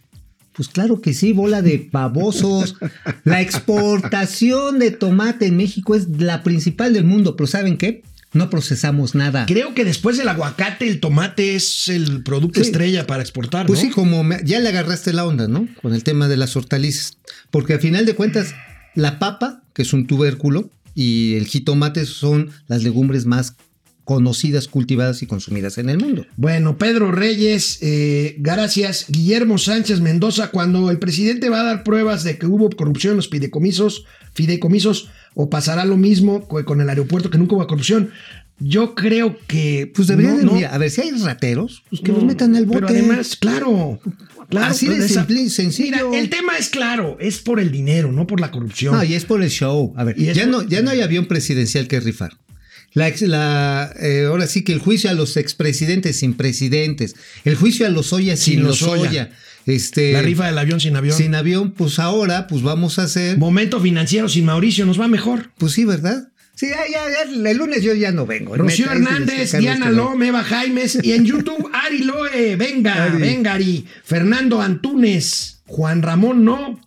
Pues 0.53 0.67
claro 0.69 0.99
que 1.01 1.13
sí, 1.13 1.31
bola 1.33 1.61
de 1.61 1.87
babosos. 1.91 2.75
La 3.23 3.41
exportación 3.41 4.79
de 4.79 4.91
tomate 4.91 5.45
en 5.47 5.57
México 5.57 5.95
es 5.95 6.07
la 6.19 6.43
principal 6.43 6.93
del 6.93 7.03
mundo, 7.05 7.35
pero 7.35 7.47
¿saben 7.47 7.77
qué? 7.77 8.03
No 8.33 8.49
procesamos 8.49 9.13
nada. 9.15 9.45
Creo 9.45 9.73
que 9.73 9.83
después 9.83 10.17
del 10.17 10.29
aguacate, 10.29 10.87
el 10.87 10.99
tomate 11.01 11.55
es 11.55 11.89
el 11.89 12.23
producto 12.23 12.61
Sí. 12.61 12.67
estrella 12.67 13.05
para 13.05 13.21
exportar. 13.21 13.65
Pues 13.65 13.79
¿no? 13.81 13.85
sí, 13.89 13.91
como 13.93 14.23
me- 14.23 14.39
ya 14.45 14.59
le 14.59 14.69
agarraste 14.69 15.11
la 15.13 15.25
onda, 15.25 15.47
¿no? 15.47 15.67
Con 15.81 15.93
el 15.93 16.03
tema 16.03 16.27
de 16.29 16.37
las 16.37 16.55
hortalizas. 16.55 17.17
Porque 17.49 17.73
al 17.73 17.79
final 17.81 18.05
de 18.05 18.15
cuentas, 18.15 18.53
la 18.95 19.19
papa, 19.19 19.63
que 19.73 19.81
es 19.81 19.91
un 19.93 20.07
tubérculo, 20.07 20.69
y 20.95 21.35
el 21.35 21.45
jitomate 21.47 22.05
son 22.05 22.51
las 22.67 22.83
legumbres 22.83 23.25
más 23.25 23.55
conocidas, 24.15 24.67
cultivadas 24.67 25.21
y 25.21 25.25
consumidas 25.27 25.77
en 25.77 25.89
el 25.89 25.97
mundo. 25.97 26.25
Bueno, 26.35 26.77
Pedro 26.77 27.11
Reyes, 27.13 27.77
eh, 27.81 28.35
gracias. 28.39 29.05
Guillermo 29.07 29.57
Sánchez 29.57 30.01
Mendoza, 30.01 30.49
cuando 30.51 30.91
el 30.91 30.99
presidente 30.99 31.49
va 31.49 31.61
a 31.61 31.63
dar 31.63 31.83
pruebas 31.83 32.23
de 32.25 32.37
que 32.37 32.45
hubo 32.45 32.69
corrupción 32.71 33.11
en 33.11 33.17
los 33.17 33.29
fideicomisos, 33.29 34.03
fideicomisos, 34.33 35.09
o 35.33 35.49
pasará 35.49 35.85
lo 35.85 35.95
mismo 35.95 36.45
co- 36.47 36.63
con 36.65 36.81
el 36.81 36.89
aeropuerto 36.89 37.29
que 37.29 37.37
nunca 37.37 37.55
hubo 37.55 37.65
corrupción. 37.67 38.11
Yo 38.59 38.93
creo 38.95 39.37
que 39.47 39.89
Pues 39.95 40.07
deberían, 40.09 40.33
no, 40.33 40.39
de- 40.39 40.45
no, 40.45 40.53
mira, 40.53 40.75
a 40.75 40.77
ver, 40.77 40.91
si 40.91 41.01
hay 41.01 41.11
rateros, 41.11 41.83
pues 41.89 42.01
que 42.01 42.11
no, 42.11 42.17
los 42.17 42.25
metan 42.27 42.53
al 42.55 42.65
bote. 42.65 42.79
Pero 42.81 42.89
además, 42.89 43.35
claro, 43.37 43.99
claro. 44.49 44.67
Así 44.71 44.87
de 44.87 45.07
simple 45.07 45.41
y 45.41 45.49
sencillo. 45.49 46.09
Mira, 46.09 46.19
el 46.21 46.29
tema 46.29 46.57
es 46.59 46.69
claro, 46.69 47.17
es 47.19 47.39
por 47.39 47.59
el 47.61 47.71
dinero, 47.71 48.11
no 48.11 48.27
por 48.27 48.39
la 48.41 48.51
corrupción. 48.51 48.93
No, 48.93 49.03
y 49.03 49.13
es 49.15 49.23
por 49.25 49.41
el 49.41 49.49
show. 49.49 49.93
A 49.95 50.03
ver, 50.03 50.15
ya, 50.17 50.33
por- 50.43 50.51
no, 50.51 50.61
ya 50.67 50.81
no 50.81 50.91
hay 50.91 51.01
avión 51.01 51.25
presidencial 51.27 51.87
que 51.87 51.99
rifar. 52.01 52.33
La, 52.93 53.11
la, 53.21 53.93
eh, 54.01 54.25
ahora 54.27 54.47
sí 54.47 54.63
que 54.63 54.73
el 54.73 54.79
juicio 54.79 55.09
a 55.09 55.13
los 55.13 55.37
expresidentes 55.37 56.19
sin 56.19 56.33
presidentes, 56.33 57.15
el 57.45 57.55
juicio 57.55 57.85
a 57.87 57.89
los 57.89 58.11
Oya 58.11 58.35
sin, 58.35 58.55
Sin 58.55 58.63
los. 58.63 58.81
Oya, 58.83 59.31
este, 59.65 60.11
la 60.13 60.21
rifa 60.21 60.47
del 60.47 60.57
avión 60.57 60.79
sin 60.79 60.95
avión. 60.95 61.15
sin 61.15 61.35
avión, 61.35 61.71
pues 61.71 61.99
ahora 61.99 62.47
pues 62.47 62.63
vamos 62.63 62.99
a 62.99 63.03
hacer, 63.03 63.37
Momento 63.37 63.79
financiero 63.79 64.27
sin 64.27 64.45
Mauricio, 64.45 64.85
nos 64.85 64.99
va 64.99 65.07
mejor. 65.07 65.51
pues 65.57 65.71
sí, 65.73 65.85
¿verdad? 65.85 66.27
Sí, 66.53 66.67
ya, 66.67 66.81
ya, 66.91 67.09
ya, 67.09 67.49
el 67.49 67.57
lunes 67.57 67.81
yo 67.81 67.93
ya 67.93 68.11
no 68.11 68.25
vengo. 68.25 68.55
Rocío 68.55 68.91
Hernández, 68.91 69.57
Diana 69.57 69.89
Lome, 69.89 70.27
Eva 70.27 70.43
Jaimes 70.43 70.99
y 71.01 71.13
en 71.13 71.25
YouTube 71.25 71.69
Ari 71.73 71.99
Loe, 71.99 72.55
venga, 72.55 73.05
Ari. 73.05 73.21
venga 73.21 73.53
Ari, 73.53 73.87
Fernando 74.03 74.61
Antunes, 74.61 75.61
Juan 75.65 76.01
Ramón 76.01 76.43
no. 76.43 76.79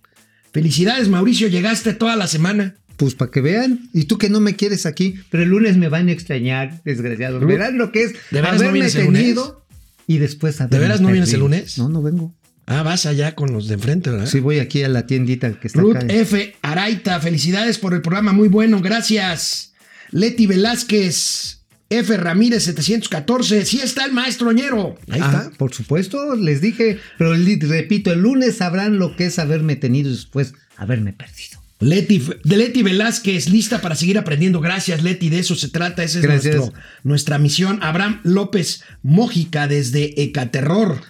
Felicidades 0.52 1.08
Mauricio, 1.08 1.48
llegaste 1.48 1.94
toda 1.94 2.14
la 2.14 2.28
semana. 2.28 2.76
Pues 2.96 3.14
para 3.14 3.30
que 3.30 3.40
vean. 3.40 3.88
Y 3.92 4.04
tú 4.04 4.18
que 4.18 4.28
no 4.28 4.40
me 4.40 4.54
quieres 4.56 4.86
aquí, 4.86 5.14
pero 5.30 5.42
el 5.42 5.48
lunes 5.50 5.76
me 5.76 5.88
van 5.88 6.08
a 6.08 6.12
extrañar, 6.12 6.80
desgraciados. 6.84 7.44
Verán 7.44 7.76
lo 7.78 7.90
que 7.92 8.04
es 8.04 8.12
¿De 8.30 8.40
veras 8.40 8.60
haberme 8.60 8.88
tenido 8.90 9.66
y 10.06 10.18
después 10.18 10.60
haberme 10.60 10.78
veras 10.80 11.00
no 11.00 11.10
vienes 11.10 11.32
el 11.32 11.40
lunes? 11.40 11.78
No, 11.78 11.88
no 11.88 12.02
vengo. 12.02 12.34
Ah, 12.66 12.82
vas 12.82 13.04
allá 13.04 13.34
con 13.34 13.52
los 13.52 13.68
de 13.68 13.74
enfrente, 13.74 14.08
¿verdad? 14.10 14.26
Sí, 14.26 14.40
voy 14.40 14.58
aquí 14.58 14.82
a 14.84 14.88
la 14.88 15.06
tiendita 15.06 15.52
que 15.60 15.66
está 15.66 15.80
Ruth 15.80 15.96
acá. 15.96 16.06
F. 16.08 16.54
Araita, 16.62 17.20
felicidades 17.20 17.78
por 17.78 17.92
el 17.92 18.00
programa, 18.00 18.32
muy 18.32 18.48
bueno, 18.48 18.80
gracias. 18.80 19.74
Leti 20.10 20.46
Velázquez, 20.46 21.60
F. 21.90 22.16
Ramírez 22.16 22.62
714, 22.64 23.64
sí 23.66 23.80
está 23.82 24.04
el 24.06 24.12
maestro 24.12 24.50
Ñero. 24.52 24.94
Ahí 25.10 25.20
Ah, 25.22 25.42
está. 25.44 25.50
por 25.58 25.74
supuesto, 25.74 26.34
les 26.36 26.60
dije, 26.62 26.98
pero 27.18 27.34
repito, 27.34 28.12
el 28.12 28.20
lunes 28.20 28.56
sabrán 28.56 28.98
lo 28.98 29.14
que 29.14 29.26
es 29.26 29.38
haberme 29.38 29.76
tenido 29.76 30.08
y 30.08 30.12
después 30.12 30.54
haberme 30.76 31.12
perdido. 31.12 31.62
Leti, 31.80 32.22
de 32.44 32.56
Leti 32.56 32.82
Velázquez, 32.82 33.48
lista 33.50 33.80
para 33.80 33.94
seguir 33.96 34.16
aprendiendo. 34.18 34.60
Gracias, 34.60 35.02
Leti, 35.02 35.28
de 35.28 35.40
eso 35.40 35.54
se 35.56 35.68
trata. 35.68 36.02
Esa 36.04 36.20
es 36.20 36.24
nuestro- 36.24 36.72
nuestra 37.02 37.38
misión. 37.38 37.78
Abraham 37.82 38.20
López 38.22 38.82
Mójica, 39.02 39.66
desde 39.68 40.22
Ecaterror. 40.22 41.00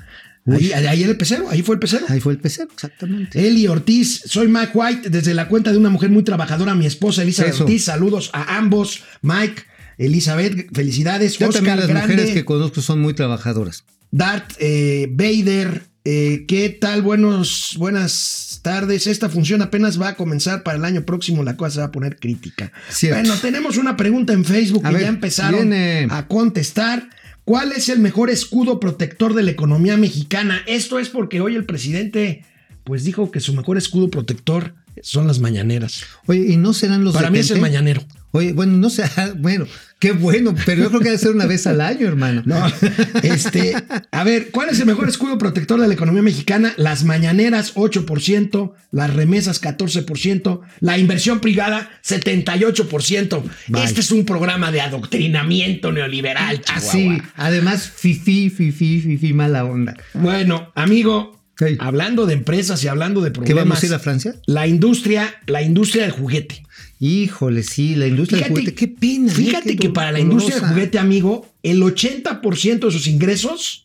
Ahí, 0.47 0.73
ahí 0.73 1.03
el 1.03 1.17
pecero, 1.17 1.49
ahí 1.49 1.63
fue 1.63 1.77
el 1.77 1.79
pecero. 1.81 2.05
Ahí 2.09 2.21
fue 2.21 2.35
el 2.35 2.39
pecero, 2.39 2.69
exactamente. 2.73 3.47
Eli 3.47 3.67
Ortiz, 3.67 4.23
soy 4.27 4.47
Mike 4.49 4.73
White, 4.75 5.09
desde 5.11 5.33
la 5.33 5.49
cuenta 5.49 5.73
de 5.73 5.79
una 5.79 5.89
mujer 5.89 6.11
muy 6.11 6.23
trabajadora, 6.23 6.75
mi 6.75 6.85
esposa 6.85 7.23
Elizabeth 7.23 7.55
Eso. 7.55 7.65
Ortiz. 7.65 7.85
Saludos 7.85 8.29
a 8.35 8.59
ambos. 8.59 9.05
Mike, 9.23 9.63
Elizabeth, 9.97 10.69
felicidades. 10.75 11.39
Yo 11.39 11.49
Oscar 11.49 11.63
también 11.63 11.77
las 11.79 11.89
Grande, 11.89 12.13
mujeres 12.15 12.35
que 12.35 12.45
conozco 12.45 12.83
son 12.83 13.01
muy 13.01 13.15
trabajadoras. 13.15 13.85
Dart 14.11 14.53
eh, 14.59 15.09
Vader, 15.11 15.85
eh, 16.05 16.45
¿qué 16.47 16.69
tal? 16.69 17.01
Buenos, 17.01 17.75
buenas 17.79 18.54
tardes. 18.65 19.07
Esta 19.07 19.29
función 19.29 19.63
apenas 19.63 20.01
va 20.01 20.09
a 20.09 20.15
comenzar 20.17 20.65
para 20.65 20.79
el 20.79 20.85
año 20.85 21.05
próximo. 21.05 21.45
La 21.45 21.57
cosa 21.57 21.71
se 21.75 21.79
va 21.81 21.87
a 21.87 21.93
poner 21.93 22.17
crítica. 22.19 22.73
Cierto. 22.89 23.21
Bueno, 23.21 23.37
tenemos 23.41 23.77
una 23.77 23.97
pregunta 23.97 24.33
en 24.33 24.45
Facebook 24.45 24.85
A 24.85 24.89
que 24.89 24.95
ver, 24.95 25.03
ya 25.05 25.09
empezaron 25.09 25.61
viene. 25.61 26.09
a 26.11 26.27
contestar. 26.27 27.09
¿Cuál 27.45 27.73
es 27.73 27.91
el 27.91 28.01
mejor 28.01 28.31
escudo 28.31 28.81
protector 28.81 29.35
de 29.35 29.43
la 29.43 29.51
economía 29.51 29.97
mexicana? 29.99 30.63
Esto 30.67 30.99
es 30.99 31.11
porque 31.11 31.41
hoy 31.43 31.55
el 31.55 31.67
presidente 31.67 32.43
pues 32.85 33.05
dijo 33.05 33.31
que 33.31 33.41
su 33.41 33.53
mejor 33.55 33.77
escudo 33.77 34.11
protector 34.11 34.75
son 35.03 35.27
las 35.27 35.41
mañaneras. 35.41 36.05
Oye, 36.27 36.53
¿y 36.53 36.57
no 36.57 36.73
serán 36.73 37.05
los 37.05 37.15
Para 37.15 37.31
mí 37.31 37.39
es 37.39 37.51
el 37.51 37.61
mañanero. 37.61 38.03
Oye, 38.37 38.53
bueno, 38.53 38.73
no 38.73 38.91
sé, 38.91 39.05
bueno, 39.39 39.65
qué 40.01 40.11
bueno, 40.11 40.57
pero 40.67 40.83
yo 40.83 40.89
creo 40.89 41.01
que 41.01 41.11
debe 41.11 41.19
ser 41.19 41.31
una 41.31 41.47
vez 41.47 41.69
al 41.69 41.81
año, 41.81 42.09
hermano. 42.09 42.43
No, 42.45 42.67
este, 43.23 43.77
a 44.11 44.25
ver, 44.25 44.51
¿cuál 44.51 44.71
es 44.71 44.81
el 44.81 44.87
mejor 44.87 45.09
escudo 45.09 45.39
protector 45.39 45.81
de 45.81 45.87
la 45.87 45.95
economía 45.95 46.21
mexicana? 46.21 46.75
Las 46.77 47.05
mañaneras 47.05 47.77
8%, 47.77 48.73
las 48.91 49.15
remesas 49.15 49.63
14%, 49.63 50.63
la 50.81 50.99
inversión 50.99 51.39
privada 51.39 51.89
78%. 52.05 53.43
Vaya. 53.69 53.85
Este 53.85 54.01
es 54.01 54.11
un 54.11 54.25
programa 54.25 54.73
de 54.73 54.81
adoctrinamiento 54.81 55.93
neoliberal, 55.93 56.61
Así, 56.67 56.99
Chihuahua. 57.05 57.31
además, 57.37 57.89
fifi, 57.89 58.51
fifi, 58.51 59.01
fifi, 59.01 59.33
mala 59.33 59.65
onda. 59.65 59.95
Bueno, 60.13 60.73
amigo, 60.75 61.41
Sí. 61.59 61.77
hablando 61.79 62.27
de 62.27 62.35
empresas 62.35 62.83
y 62.83 62.89
hablando 62.89 63.21
de 63.21 63.29
¿Qué 63.31 63.35
problemas, 63.41 63.65
vamos 63.65 63.83
a 63.83 63.87
ir 63.87 63.95
a 63.95 63.99
Francia? 64.01 64.35
la 64.47 64.67
industria, 64.67 65.35
la 65.47 65.63
industria 65.63 66.03
del 66.03 66.11
juguete. 66.13 66.65
Híjole, 67.01 67.63
sí, 67.63 67.95
la 67.95 68.07
industria 68.07 68.41
del 68.41 68.49
juguete, 68.51 68.75
qué 68.75 68.89
pena. 68.89 69.31
¿eh? 69.31 69.35
Fíjate 69.35 69.71
Qué 69.71 69.77
que 69.77 69.91
para 69.91 70.11
la 70.13 70.21
industria 70.21 70.59
del 70.61 70.69
juguete, 70.71 70.99
amigo, 70.99 71.47
el 71.63 71.81
80% 71.83 72.87
de 72.87 72.91
sus 72.91 73.07
ingresos 73.07 73.85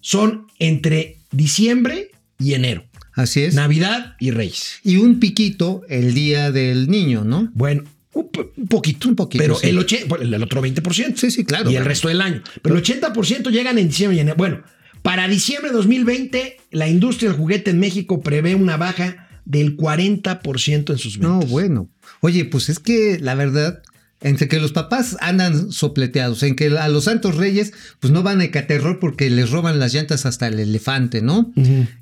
son 0.00 0.46
entre 0.58 1.18
diciembre 1.32 2.10
y 2.38 2.54
enero. 2.54 2.84
Así 3.12 3.42
es. 3.42 3.54
Navidad 3.54 4.14
y 4.20 4.30
Reyes. 4.30 4.76
Y 4.84 4.96
un 4.96 5.20
piquito 5.20 5.82
el 5.88 6.12
día 6.14 6.50
del 6.50 6.88
niño, 6.90 7.24
¿no? 7.24 7.50
Bueno, 7.54 7.84
un, 8.12 8.28
po- 8.28 8.52
un 8.56 8.66
poquito. 8.68 9.08
Un 9.08 9.16
poquito, 9.16 9.42
Pero 9.42 9.54
sí. 9.56 9.68
el, 9.68 9.76
bueno, 10.06 10.24
el 10.36 10.42
otro 10.42 10.62
20%. 10.62 11.16
Sí, 11.16 11.30
sí, 11.30 11.44
claro. 11.44 11.70
Y 11.70 11.76
el 11.76 11.84
resto 11.84 12.08
del 12.08 12.20
año. 12.20 12.42
Pero 12.62 12.76
el 12.76 12.82
80% 12.82 13.50
llegan 13.50 13.78
en 13.78 13.88
diciembre 13.88 14.16
y 14.16 14.20
enero. 14.20 14.36
Bueno, 14.36 14.62
para 15.02 15.28
diciembre 15.28 15.70
de 15.70 15.76
2020, 15.76 16.56
la 16.72 16.88
industria 16.88 17.30
del 17.30 17.38
juguete 17.38 17.70
en 17.70 17.78
México 17.78 18.20
prevé 18.20 18.54
una 18.54 18.76
baja 18.76 19.28
del 19.44 19.76
40% 19.76 20.90
en 20.90 20.98
sus 20.98 21.18
No, 21.18 21.34
ventas. 21.38 21.50
bueno. 21.50 21.88
Oye, 22.20 22.44
pues 22.44 22.68
es 22.68 22.78
que 22.78 23.18
la 23.20 23.34
verdad, 23.34 23.82
entre 24.20 24.48
que 24.48 24.58
los 24.58 24.72
papás 24.72 25.16
andan 25.20 25.70
sopleteados, 25.70 26.42
en 26.42 26.56
que 26.56 26.66
a 26.78 26.88
los 26.88 27.04
santos 27.04 27.36
reyes, 27.36 27.72
pues 28.00 28.12
no 28.12 28.22
van 28.22 28.40
a 28.40 28.44
Ecaterror 28.44 28.98
porque 28.98 29.30
les 29.30 29.50
roban 29.50 29.78
las 29.78 29.92
llantas 29.94 30.26
hasta 30.26 30.48
el 30.48 30.58
elefante, 30.58 31.22
¿no? 31.22 31.52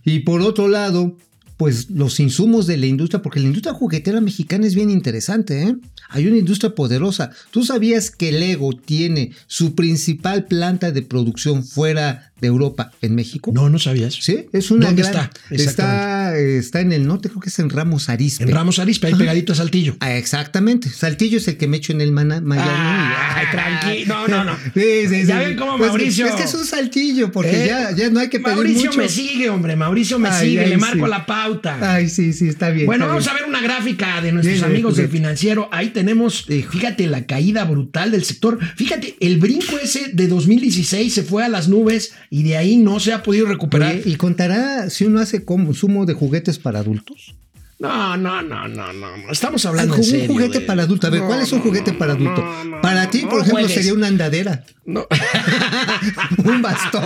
Y 0.04 0.20
por 0.20 0.40
otro 0.40 0.68
lado, 0.68 1.16
pues 1.56 1.88
los 1.90 2.18
insumos 2.20 2.66
de 2.66 2.76
la 2.76 2.86
industria, 2.86 3.22
porque 3.22 3.38
la 3.40 3.46
industria 3.46 3.74
juguetera 3.74 4.20
mexicana 4.20 4.66
es 4.66 4.74
bien 4.74 4.90
interesante, 4.90 5.62
¿eh? 5.62 5.76
Hay 6.08 6.26
una 6.26 6.36
industria 6.36 6.74
poderosa. 6.74 7.30
¿Tú 7.50 7.64
sabías 7.64 8.10
que 8.10 8.32
Lego 8.32 8.72
tiene 8.72 9.30
su 9.46 9.74
principal 9.74 10.44
planta 10.46 10.90
de 10.90 11.02
producción 11.02 11.64
fuera 11.64 12.32
de 12.40 12.48
Europa 12.48 12.90
en 13.02 13.14
México? 13.14 13.52
No, 13.54 13.70
no 13.70 13.78
sabías. 13.78 14.14
Sí, 14.14 14.46
es 14.52 14.70
una 14.70 14.86
¿Dónde 14.86 15.02
gran- 15.02 15.30
está? 15.30 15.54
Está, 15.54 16.23
está 16.34 16.80
en 16.80 16.92
el 16.92 17.06
norte, 17.06 17.28
creo 17.28 17.40
que 17.40 17.48
es 17.48 17.58
en 17.58 17.70
Ramos 17.70 18.08
Arizpe. 18.08 18.44
En 18.44 18.50
Ramos 18.50 18.78
Arizpe, 18.78 19.06
ahí 19.06 19.14
pegadito 19.14 19.52
a 19.52 19.56
Saltillo. 19.56 19.96
Ah, 20.00 20.16
exactamente. 20.16 20.88
Saltillo 20.90 21.38
es 21.38 21.48
el 21.48 21.56
que 21.56 21.66
me 21.68 21.76
echo 21.78 21.92
en 21.92 22.00
el 22.00 22.12
mana, 22.12 22.40
Mayano 22.40 22.70
y- 22.70 23.14
Ay, 23.36 23.46
tranquilo. 23.50 24.14
No, 24.28 24.28
no, 24.28 24.44
no. 24.44 24.56
Sí, 24.74 24.80
sí, 25.08 25.20
sí. 25.22 25.26
Ya 25.26 25.38
ven 25.38 25.56
cómo 25.56 25.76
Pues, 25.78 25.90
Mauricio- 25.90 26.26
Es 26.26 26.34
que 26.34 26.42
es 26.44 26.54
un 26.54 26.64
saltillo, 26.64 27.30
porque 27.32 27.64
¿Eh? 27.64 27.66
ya, 27.68 27.90
ya 27.96 28.10
no 28.10 28.20
hay 28.20 28.28
que 28.28 28.40
pedir 28.40 28.56
Mauricio 28.56 28.86
mucho. 28.86 28.98
me 29.00 29.08
sigue, 29.08 29.50
hombre. 29.50 29.76
Mauricio 29.76 30.18
me 30.18 30.28
Ay, 30.28 30.46
sigue. 30.48 30.60
ay, 30.60 30.70
Le 30.70 30.76
marco 30.78 31.04
sí. 31.04 31.10
la 31.10 31.26
pauta. 31.26 31.94
Ay, 31.94 32.08
sí, 32.08 32.32
sí, 32.32 32.48
está 32.48 32.70
bien. 32.70 32.86
Bueno, 32.86 33.04
está 33.04 33.08
vamos 33.14 33.24
bien. 33.24 33.36
a 33.36 33.40
ver 33.40 33.48
una 33.48 33.60
gráfica 33.60 34.20
de 34.20 34.32
nuestros 34.32 34.54
Bien, 34.60 34.64
amigos 34.70 34.96
del 34.96 35.08
financiero. 35.08 35.68
Ahí 35.72 35.90
tenemos, 35.90 36.44
fíjate, 36.44 37.06
la 37.06 37.26
caída 37.26 37.64
brutal 37.64 38.10
del 38.10 38.24
sector. 38.24 38.58
Fíjate, 38.76 39.16
el 39.20 39.38
brinco 39.38 39.78
ese 39.82 40.10
de 40.12 40.28
2016 40.28 41.12
se 41.12 41.22
fue 41.22 41.44
a 41.44 41.48
las 41.48 41.68
nubes 41.68 42.12
y 42.30 42.42
de 42.42 42.56
ahí 42.56 42.76
no 42.76 43.00
se 43.00 43.12
ha 43.12 43.22
podido 43.22 43.46
recuperar. 43.46 43.92
Oye, 43.92 44.02
¿Y 44.06 44.16
contará 44.16 44.90
si 44.90 45.04
uno 45.04 45.20
hace 45.20 45.44
consumo 45.44 46.06
de 46.06 46.14
juguetes 46.24 46.58
para 46.58 46.78
adultos? 46.78 47.34
No, 47.78 48.16
no, 48.16 48.40
no, 48.40 48.66
no, 48.68 48.92
no. 48.92 49.08
Estamos 49.30 49.66
hablando 49.66 49.94
un 49.94 50.00
en 50.00 50.04
serio. 50.06 50.28
juguete 50.32 50.60
de- 50.60 50.64
para 50.64 50.84
adulto. 50.84 51.06
A 51.06 51.10
ver, 51.10 51.20
No, 51.20 51.26
¿cuál 51.26 51.40
es 51.42 51.52
un 51.52 51.60
juguete 51.60 51.92
no, 51.92 51.98
para 51.98 52.12
adulto? 52.12 52.40
no, 52.64 52.80
para 52.80 53.10
ti, 53.10 53.22
no 53.24 53.28
por 53.30 53.40
ejemplo, 53.40 53.60
juegues. 53.60 53.74
sería 53.74 53.92
una 53.94 54.06
andadera. 54.06 54.64
No. 54.86 55.06
un 56.44 56.62
bastón. 56.62 57.02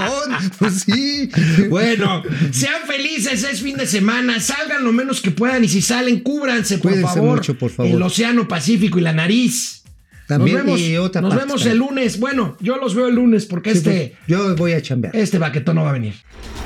Pues 0.59 0.83
sí. 0.83 1.31
Bueno, 1.68 2.22
sean 2.52 2.83
felices, 2.87 3.42
es 3.44 3.61
fin 3.62 3.76
de 3.76 3.87
semana, 3.87 4.38
salgan 4.40 4.85
lo 4.85 4.92
menos 4.92 5.20
que 5.20 5.31
puedan 5.33 5.64
y 5.64 5.68
si 5.68 5.81
salen, 5.83 6.20
cúbranse, 6.20 6.78
por 6.78 6.92
Cuídense 6.92 7.14
favor. 7.14 7.37
mucho, 7.37 7.59
por 7.59 7.70
favor. 7.70 7.90
El 7.90 8.02
Océano 8.02 8.46
Pacífico 8.46 8.98
y 8.98 9.02
la 9.02 9.12
nariz. 9.14 9.83
También, 10.28 10.59
nos 10.59 10.66
vemos, 10.66 10.81
y 10.81 10.96
otra 10.98 11.22
nos 11.22 11.31
parte 11.31 11.46
vemos 11.46 11.62
también. 11.62 11.72
el 11.83 11.88
lunes. 11.88 12.20
Bueno, 12.20 12.57
yo 12.61 12.76
los 12.76 12.94
veo 12.94 13.09
el 13.09 13.14
lunes 13.14 13.46
porque 13.46 13.72
Sí, 13.72 13.78
este, 13.78 14.16
pues, 14.18 14.28
yo 14.28 14.54
voy 14.57 14.74
a 14.74 14.83
chambear. 14.83 15.16
este 15.16 15.38
baquetón 15.38 15.76
no 15.76 15.85
va 15.85 15.90
a 15.90 15.94
venir. 15.94 16.14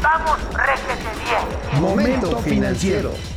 Vamos, 0.03 0.37
bien. 0.51 1.02
Momento 1.81 2.37
financiero. 2.43 3.32